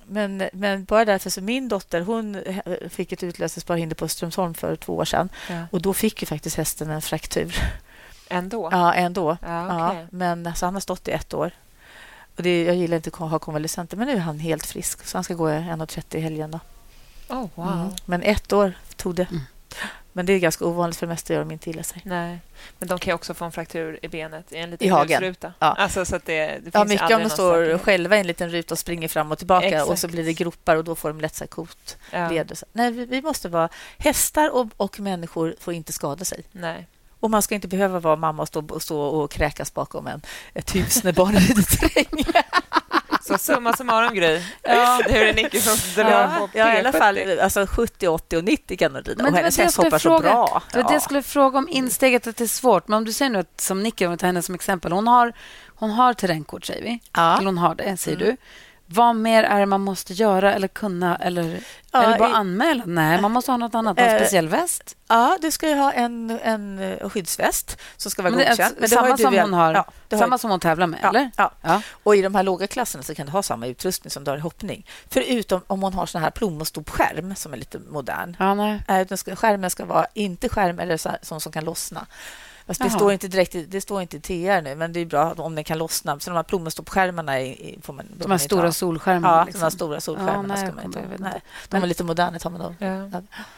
[0.06, 4.54] Men, men bara därför, så min dotter hon eh, fick ett utlösningsbart hinder på Strömsholm
[4.54, 5.28] för två år sedan.
[5.50, 5.62] Ja.
[5.70, 7.54] Och då fick ju faktiskt hästen en fraktur.
[8.32, 8.68] Ändå?
[8.72, 9.36] Ja, ändå.
[9.42, 9.98] Ja, okej.
[10.00, 11.50] Ja, men alltså, han har stått i ett år.
[12.36, 15.06] Och det, jag gillar inte att ha konvalescenter, men nu är han helt frisk.
[15.06, 16.50] Så han ska gå 1,30 i helgen.
[16.50, 16.60] Då.
[17.34, 17.72] Oh, wow.
[17.72, 17.90] Mm.
[18.04, 19.26] Men ett år tog det.
[19.30, 19.42] Mm.
[20.12, 22.02] Men det är ganska ovanligt, för det mesta gör de inte illa sig.
[22.04, 22.38] Nej.
[22.78, 25.20] Men de kan ju också få en fraktur i benet i en liten I hagen.
[25.20, 25.52] ruta.
[25.58, 25.66] Ja.
[25.66, 28.50] Alltså, så att det, det finns Ja, mycket om de står själva i en liten
[28.50, 30.12] ruta och springer fram och tillbaka och så Exakt.
[30.12, 31.96] blir det gropar och då får de lätt så här kot.
[32.10, 32.44] Ja.
[32.72, 33.68] Nej, vi, vi måste vara...
[33.98, 36.44] Hästar och, och människor får inte skada sig.
[36.52, 36.86] Nej.
[37.22, 40.20] Och man ska inte behöva vara mamma och stå, stå och kräkas bakom en,
[40.54, 42.24] ett hus när barnen rider terräng.
[43.22, 44.42] Så summa summarum, Gry.
[44.62, 45.00] Ja.
[45.08, 46.98] Nu är det Nicky som drar Ja, ja, i alla P70.
[46.98, 49.14] fall alltså 70, 80 och 90 kan de rida.
[49.22, 50.30] Men Och det var hennes häst hoppar så fråga.
[50.30, 50.62] bra.
[50.72, 52.88] Det var det jag skulle fråga om insteget, att det är svårt.
[52.88, 54.92] Men om du säger nu att, som Nicky, om vi tar henne som exempel.
[54.92, 55.32] Hon har,
[55.66, 57.00] hon har terrängkort, säger vi.
[57.12, 57.34] Ja.
[57.36, 58.28] Eller hon har det, säger Mm.
[58.28, 58.36] du.
[58.95, 61.16] Vad mer är det man måste göra eller kunna?
[61.16, 61.61] Eller,
[61.93, 62.82] Ja, eller bara i- anmäla?
[62.86, 63.99] Nej, man måste ha något annat.
[63.99, 64.97] En Eh, speciell väst.
[65.09, 68.74] Ja, du ska ju ha en, en eh, skyddsväst som ska vara godkänd.
[68.78, 71.09] Men samma som hon har, Ja, det har samma ju- som hon tävlar med, Ja,
[71.09, 71.30] eller?
[71.36, 71.82] ja.
[72.03, 74.38] Och i de här låga klasserna så kan du ha samma utrustning som du har
[74.38, 74.86] i hoppning.
[75.11, 78.36] Förutom om hon har sån här plommonstop-skärm som är lite modern.
[78.38, 79.07] Ja, nej.
[79.16, 82.07] Ska, skärmen ska vara inte skärm eller så här, sån som kan lossna.
[82.78, 85.06] Fast det står inte direkt i, det står inte i TR nu, men det är
[85.06, 86.20] bra om den kan lossna.
[86.20, 86.42] Så de här
[87.40, 89.36] är- får man, De här stora solskärmarna.
[89.36, 89.58] Ja, liksom.
[89.60, 91.02] de här stora solskärmarna nej, ska man inte.
[91.18, 92.76] Nej, de är lite moderna, tar man dem.
[92.78, 92.88] Ja.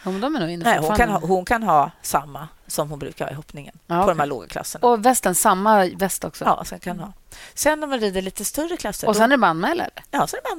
[0.05, 2.99] Ja, de är nog inne Nej, hon, kan ha, hon kan ha samma som hon
[2.99, 4.15] brukar ha i hoppningen Ja, på okej.
[4.15, 4.89] de här låga klasserna.
[4.89, 6.45] Och västen, samma väst också?
[6.45, 7.13] Ja, sen kan hon ha.
[7.55, 9.09] Sen om man rider lite större klasser...
[9.09, 9.89] Och då- sen är det bara anmäla?
[10.11, 10.57] Ja, så är det bara att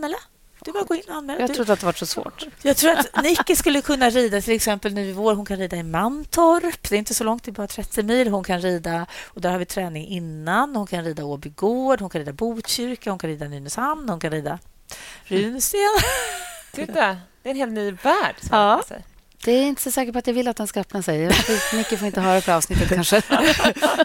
[0.72, 0.72] anmäla.
[0.72, 1.40] Du bara gå in och anmäla.
[1.42, 2.46] Jag trodde att det var så svårt.
[2.62, 5.36] Jag tror att Nicky skulle kunna rida till exempel nu i vår.
[5.36, 6.90] Hon kan rida i Mantorp.
[6.90, 8.28] Det är inte så långt, det är bara 30 mil.
[8.28, 10.76] Hon kan rida, och där har vi träning innan.
[10.76, 14.32] Hon kan rida Åby gård, hon kan rida Botkyrka, hon kan rida Nynäshamn, hon kan
[14.32, 14.60] rida
[15.26, 15.80] Runsten.
[16.72, 18.36] Titta, det är en helt ny värld.
[18.42, 18.84] som Ja.
[18.88, 19.04] sig.
[19.44, 21.30] Det är inte så säker på att jag vill att den ska öppna sig.
[21.74, 23.18] Nicky får inte höra på avsnittet kanske.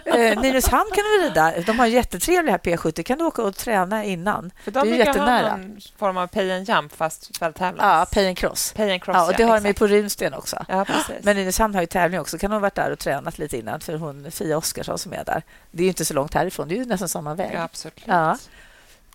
[0.05, 1.53] eh, Nynäshamn kan du rida.
[1.65, 3.03] De har jättetrevliga P70.
[3.03, 4.51] kan du åka och träna innan.
[4.63, 5.57] För Det de är ju brukar ha jättenära.
[5.57, 7.79] någon form av pay and jump fast fälttävlans.
[7.81, 8.73] Ja, pay and cross.
[8.75, 10.65] Pay and cross, Ja, och det har de på Runsten också.
[10.67, 11.15] Ja, precis.
[11.23, 12.37] Men Nynäshamn har ju tävling också.
[12.37, 13.79] Kan hon ha varit där och tränat lite innan?
[13.79, 15.43] För hon Fia Oskarsson som är där.
[15.71, 16.67] Det är ju inte så långt härifrån.
[16.67, 17.51] Det är ju nästan samma väg.
[17.53, 18.01] Ja, absolut.
[18.05, 18.37] Ja.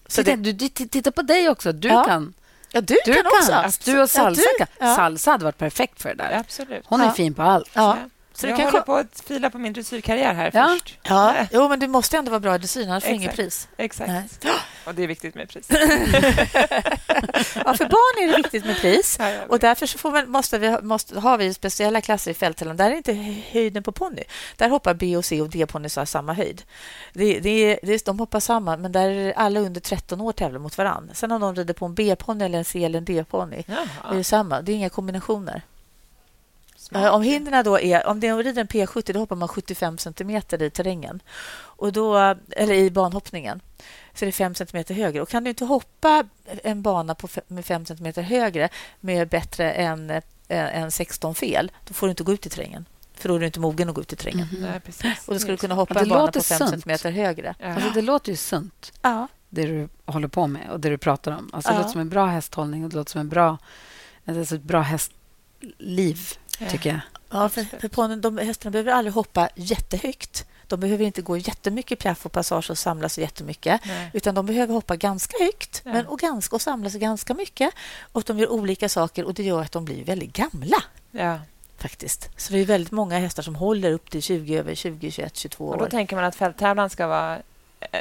[0.09, 1.73] Så Titta, det, du, du, titta på dig också.
[1.73, 2.05] Du Ja.
[2.05, 2.35] kan.
[2.73, 3.65] Ja, du, Du kan, kan.
[3.65, 3.81] också.
[3.91, 4.95] Du och Salsa Ja, du- ja.
[4.97, 6.39] Salsa hade varit perfekt för det där.
[6.39, 6.83] Absolut.
[6.87, 7.13] Hon är Ja.
[7.13, 7.71] fin på allt.
[8.37, 10.77] Så Så du jag kan håller på att fila på min dressyrkarriär här Ja.
[10.83, 10.99] först.
[11.03, 13.69] Ja, jo, men du måste ändå vara bra i dressyr, annars får du inget pris.
[13.77, 14.09] Exakt.
[14.11, 14.53] Nej.
[14.87, 15.69] Och det är viktigt med pris.
[17.65, 19.17] Ja, för barn är det viktigt med pris.
[19.19, 19.51] Ja, jag.
[19.51, 22.77] Och därför så får man, måste vi, måste, har vi speciella klasser i fälttävlan.
[22.77, 23.13] Där är inte
[23.51, 24.23] höjden på ponny.
[24.57, 26.63] Där hoppar B, och C och D-ponnyer samma höjd.
[27.13, 30.33] Det, det, är- det, är- de hoppar samma, men där är alla under 13 år
[30.33, 31.15] tävlar mot varandra.
[31.15, 33.65] Sen om de rider på en B-ponny, eller en C eller en D-ponny,
[34.11, 34.61] det är samma.
[34.63, 35.63] Det är inga kombinationer.
[36.89, 37.05] Smart.
[37.05, 39.99] Eh, Om hindren då är, om det är rider en P70, då hoppar man 75
[39.99, 41.21] centimeter i terrängen.
[41.57, 43.61] Och då, eller i banhoppningen.
[44.15, 45.21] Så det är 5 centimeter högre.
[45.23, 48.69] Och kan du inte hoppa en bana på, med 5 centimeter högre
[49.01, 52.87] med bättre än, eh, än 16 fel, då får du inte gå ut i terrängen.
[53.15, 54.49] För då är du inte mogen att gå ut i terrängen.
[54.61, 55.29] Nej, precis.
[55.29, 56.71] Och då ska du kunna hoppa Ja, det en bana på 5 sunt.
[56.71, 57.55] centimeter högre.
[57.59, 57.75] Ja.
[57.75, 59.29] Alltså, det låter ju sunt, Ja.
[59.49, 61.51] det du håller på med och det du pratar om.
[61.53, 61.79] Alltså, det Ja.
[61.79, 63.59] låter som en bra hästhållning och det låter som en bra,
[64.27, 66.19] alltså ett bra hästliv.
[66.71, 67.01] Tycker jag.
[67.31, 70.47] Ja, för, för ponnyn, de hästarna behöver aldrig hoppa jättehögt.
[70.69, 73.81] De behöver inte gå jättemycket piaff och passage och samla sig jättemycket.
[73.87, 74.11] Nej.
[74.13, 75.93] Utan de behöver hoppa ganska högt Ja.
[75.93, 77.71] men, och, ganska, och samla sig ganska mycket.
[78.13, 80.77] Och De gör olika saker och det gör att de blir väldigt gamla.
[81.11, 81.39] Ja.
[81.79, 82.29] faktiskt.
[82.37, 85.65] Så det är väldigt många hästar som håller upp till 20, över 20, 21, 22
[85.69, 85.79] Och år.
[85.79, 87.43] då tänker man att fälttävlan ska vara eh,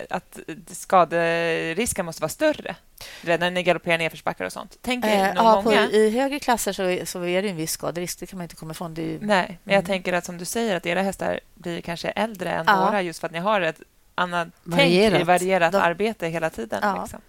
[0.10, 2.76] att skaderisken måste vara större
[3.22, 4.82] redan när ni galopperar nedförsbackar och sånt.
[4.82, 5.90] Tänker Eh, nog ja, på, många.
[5.90, 8.20] I högre klasser så så är det en viss skaderisk.
[8.20, 8.94] Det kan man inte komma ifrån.
[8.96, 9.86] Ju, Nej, men jag Mm.
[9.86, 12.86] tänker att som du säger att era hästar blir kanske äldre än Ja.
[12.86, 13.82] våra just för att ni har ett
[14.16, 15.12] annat Varierat.
[15.12, 16.80] tänk i varierat De- arbete hela tiden.
[16.84, 17.02] Ja.
[17.02, 17.22] Liksom.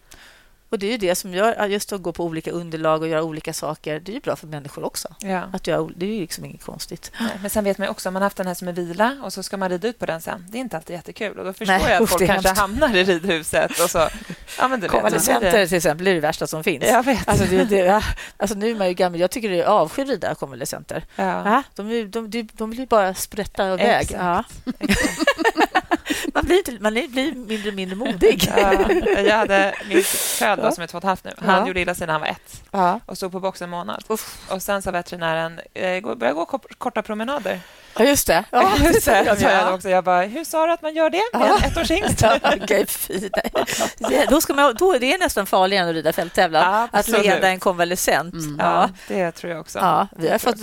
[0.71, 3.23] Och det är ju det som gör just att gå på olika underlag och göra
[3.23, 4.01] olika saker.
[4.01, 5.09] Det är ju bra för människor också.
[5.19, 5.43] Ja.
[5.53, 7.13] Att göra, det är ju liksom inget konstigt.
[7.21, 9.33] Nej, Men sen vet man också, om man haft den här som är vila och
[9.33, 10.47] så ska man rida ut på den sen.
[10.49, 11.39] Det är inte alltid jättekul.
[11.39, 14.09] Och då förstår Nej, jag att folk kanske hamnar i ridhuset och så...
[14.59, 16.85] Ja, men du Konvalescenter till exempel är det värsta som finns.
[16.85, 17.29] Jag vet.
[17.29, 18.05] Alltså, det, det,
[18.37, 19.21] alltså nu är man ju gammal.
[19.21, 21.05] Jag tycker det är avskyr att rida konvalescenter.
[21.17, 21.63] Ja.
[21.75, 24.03] De, de, de, de vill ju bara sprätta iväg.
[24.03, 24.21] Exakt.
[24.21, 24.45] Ja.
[26.35, 28.53] man, blir inte, man blir mindre och mindre modig.
[28.57, 28.91] Ja,
[29.21, 31.33] jag hade min föd då, som är två och ett halvt nu.
[31.39, 31.67] Han Ja.
[31.69, 33.01] gjorde illa sig när han var ett Ja.
[33.07, 34.05] och stod på boxen en månad.
[34.51, 37.61] Och sen sa veterinären, eh, börja gå kort- korta promenader.
[37.99, 38.45] Ja, just det.
[38.51, 39.37] Ja, Just det, ja.
[39.37, 39.89] sa jag också.
[39.89, 41.59] Jag bara, hur sa du att man gör det med Ja.
[42.43, 43.53] Ja, okej, fy, nej.
[43.99, 46.75] Det- då ska man, då är det nästan farligare än att rida fälttävlan.
[46.75, 47.25] Att Absolut.
[47.27, 48.35] leda en konvalescent.
[48.35, 48.57] Mm.
[48.61, 49.15] Ja, Ja.
[49.15, 49.79] det tror jag också.
[49.79, 50.57] Ja, vi har Jag fått,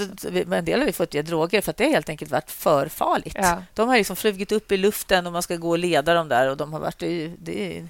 [0.53, 2.87] en del har vi fått ge droger för att det har helt enkelt varit för
[2.87, 3.37] farligt.
[3.39, 3.63] Ja.
[3.73, 6.49] De har liksom flugit upp i luften och man ska gå och leda dem där
[6.49, 7.87] och de har varit, det, är, det, är,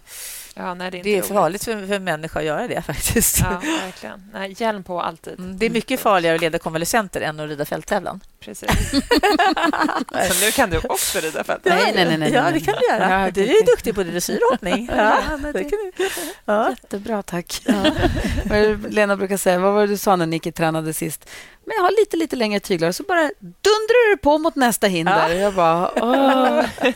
[0.56, 2.82] Ja, nej, det är, inte det är farligt för, för en människa att göra det
[2.86, 3.40] faktiskt.
[3.40, 4.30] Ja, verkligen.
[4.34, 5.40] Nej, hjälm på alltid.
[5.40, 8.22] Mm, Det är mycket farligare att leda konvalescenter än att rida fälttävlan.
[8.40, 8.70] Precis.
[10.12, 11.66] Så nu kan du också rida fält.
[11.66, 13.22] Nej, nej, nej, nej, Ja, det kan du göra.
[13.26, 14.90] Ja, Du är duktig på dressyr och hoppning.
[14.98, 16.10] Ja, men det kan du.
[16.46, 16.70] Ja.
[16.70, 17.62] Jättebra, tack.
[18.44, 21.30] Det Lena brukar säga, vad var det du sa när Nicky tränade sist?
[21.66, 24.88] Men jag har lite, lite längre tyglar och så bara dundrar du på mot nästa
[24.88, 25.30] hinder.
[25.30, 26.66] Jag bara, åh.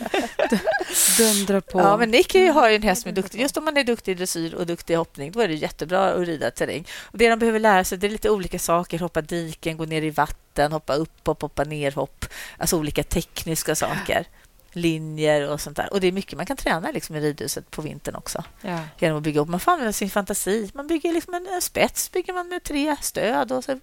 [1.17, 1.79] Dundra på.
[1.79, 3.41] Ja, men Nicky har ju en häst som är duktig.
[3.41, 6.09] Just om man är duktig i dressyr och duktig i hoppning, då är det jättebra
[6.09, 6.87] att rida terräng.
[7.01, 8.99] Och det de behöver lära sig det är lite olika saker.
[8.99, 12.25] Hoppa diken, gå ner i vatten, hoppa upp och hoppa ner hopp.
[12.57, 14.25] Alltså olika tekniska saker.
[14.77, 15.93] Linjer och sånt där.
[15.93, 18.43] Och det är mycket man kan träna liksom i ridhuset på vintern också.
[18.61, 18.79] Ja.
[18.99, 19.47] Genom att bygga upp.
[19.47, 20.71] Man får använda sin fantasi.
[20.73, 23.51] Man bygger liksom en, en spets bygger man med tre stöd.
[23.51, 23.79] Och så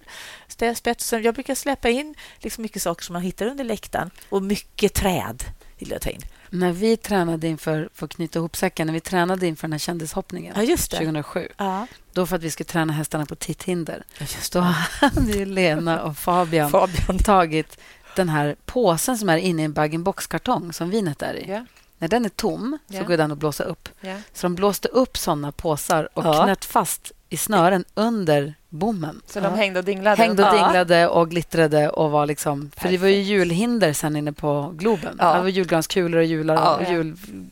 [0.75, 1.07] spets.
[1.07, 4.11] Så Jag brukar släppa in liksom mycket saker som man hittar under läktaren.
[4.29, 5.43] Och mycket träd
[5.77, 6.21] vill jag ta in.
[6.49, 9.79] När vi tränade inför, för att knyta ihop säcken, när vi tränade inför den här
[9.79, 10.97] kändishoppningen Ja, just det.
[10.97, 14.59] 2007, Ja, då för att vi skulle träna hästarna på titthinder, just då
[15.01, 17.17] hade Lena och Fabian Fabian.
[17.19, 17.77] tagit
[18.15, 21.45] den här påsen som är inne i en bag-in-box-kartong som vinet är i.
[21.51, 21.65] Ja.
[21.97, 23.03] När den är tom så Ja.
[23.03, 23.89] går den att blåsa upp.
[24.01, 24.15] Ja.
[24.33, 26.43] Så de blåste upp såna påsar och Ja.
[26.43, 29.21] knöt fast i snören under bommen.
[29.27, 30.15] Så de hängde och dinglade?
[30.15, 32.71] Hängde och dinglade och glittrade och var liksom...
[32.77, 35.15] För det var ju julhinder sen inne på Globen.
[35.19, 35.33] Ja.
[35.35, 36.75] Det var julgranskulor och jular Ja.
[36.75, 36.83] och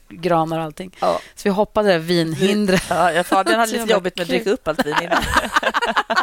[0.10, 0.96] julgranar och allting.
[1.00, 1.20] Ja.
[1.36, 2.84] Så vi hoppade det där vinhindret.
[2.90, 5.24] Ja, jag- Fabian hade lite jobbigt med att dricka upp allt vin innan.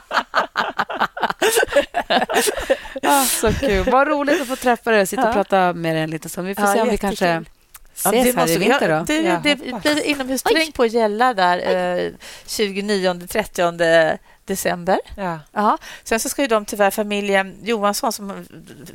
[3.02, 3.90] Ah, så kul.
[3.90, 5.32] Vad roligt att få träffa dig och sitta och Ja.
[5.32, 6.48] prata med dig en liten stund.
[6.48, 7.16] Vi får Ja, se om vi jättekul.
[7.16, 7.50] kanske
[8.04, 8.88] Ja, ses det här i vi- vinter.
[8.88, 9.04] ja, Då.
[9.04, 12.10] Det, det blir inomhusterräng på Gälla där eh,
[12.46, 14.18] 29-30
[14.50, 14.98] december.
[15.52, 15.78] Ja.
[16.04, 18.46] Sen så ska ju de tyvärr, familjen Johansson, som,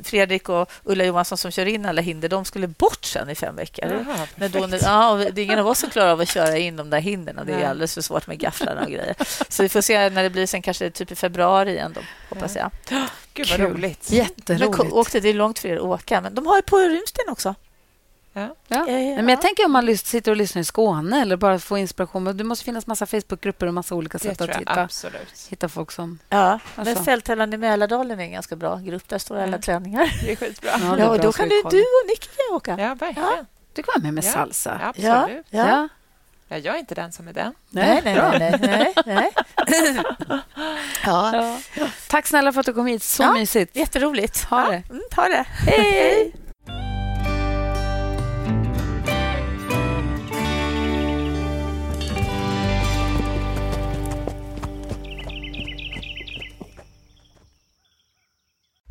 [0.04, 3.56] Fredrik och Ulla Johansson som kör in alla hinder, de skulle bort sen i fem
[3.56, 3.86] veckor.
[4.08, 6.76] Jaha, Men då, ja, det är ingen av oss som klarar av att köra in
[6.76, 7.40] de där hindren.
[7.46, 9.16] Det är alldeles för svårt med gafflarna och grejer.
[9.50, 11.92] Så vi får se när det blir sen kanske typ i februari igen.
[11.96, 12.72] Då, hoppas jag.
[13.34, 13.68] Gud, vad Kul.
[13.72, 14.08] roligt.
[14.10, 14.76] Men Jätteroligt.
[14.78, 17.26] ko- åkte, det är långt för er att åka, men de har ju på Runsten
[17.30, 17.56] också.
[18.38, 18.56] Ja.
[18.68, 18.86] Ja.
[18.86, 22.38] Nej, Men jag tänker om man sitter och lyssnar i Skåne eller bara får inspiration.
[22.38, 25.48] Det måste finnas massa Facebookgrupper och massa olika sätt att hitta, absolut.
[25.50, 26.20] hitta folk som...
[26.30, 26.94] Ja, Alltså.
[26.96, 29.10] men Fälttävlan i Mälardalen är en ganska bra grupp.
[29.10, 29.62] Där står alla Ja.
[29.62, 30.14] träningar.
[30.26, 30.70] Det är skitbra.
[30.72, 32.72] Ja, det är Ja, och då kan du, du och Nicky åka.
[32.80, 33.46] Ja, verkligen.
[33.74, 34.32] Du kan vara med med Ja.
[34.32, 34.80] salsa.
[34.84, 35.46] Absolut.
[35.50, 35.68] Ja.
[35.70, 35.88] Ja.
[36.48, 37.54] Ja, jag är inte den som är den.
[37.70, 38.32] Nej, nej, bra.
[38.40, 38.56] nej.
[38.62, 39.32] nej, nej.
[41.06, 41.88] ja, Ja.
[42.10, 43.04] Tack snälla för att du kom hit.
[43.04, 43.34] Så Ja.
[43.34, 43.76] mysigt.
[43.76, 44.44] jätteroligt.
[44.44, 44.84] Ha Ja, det.
[44.90, 45.46] Mm, ha det.
[45.72, 46.36] Hej!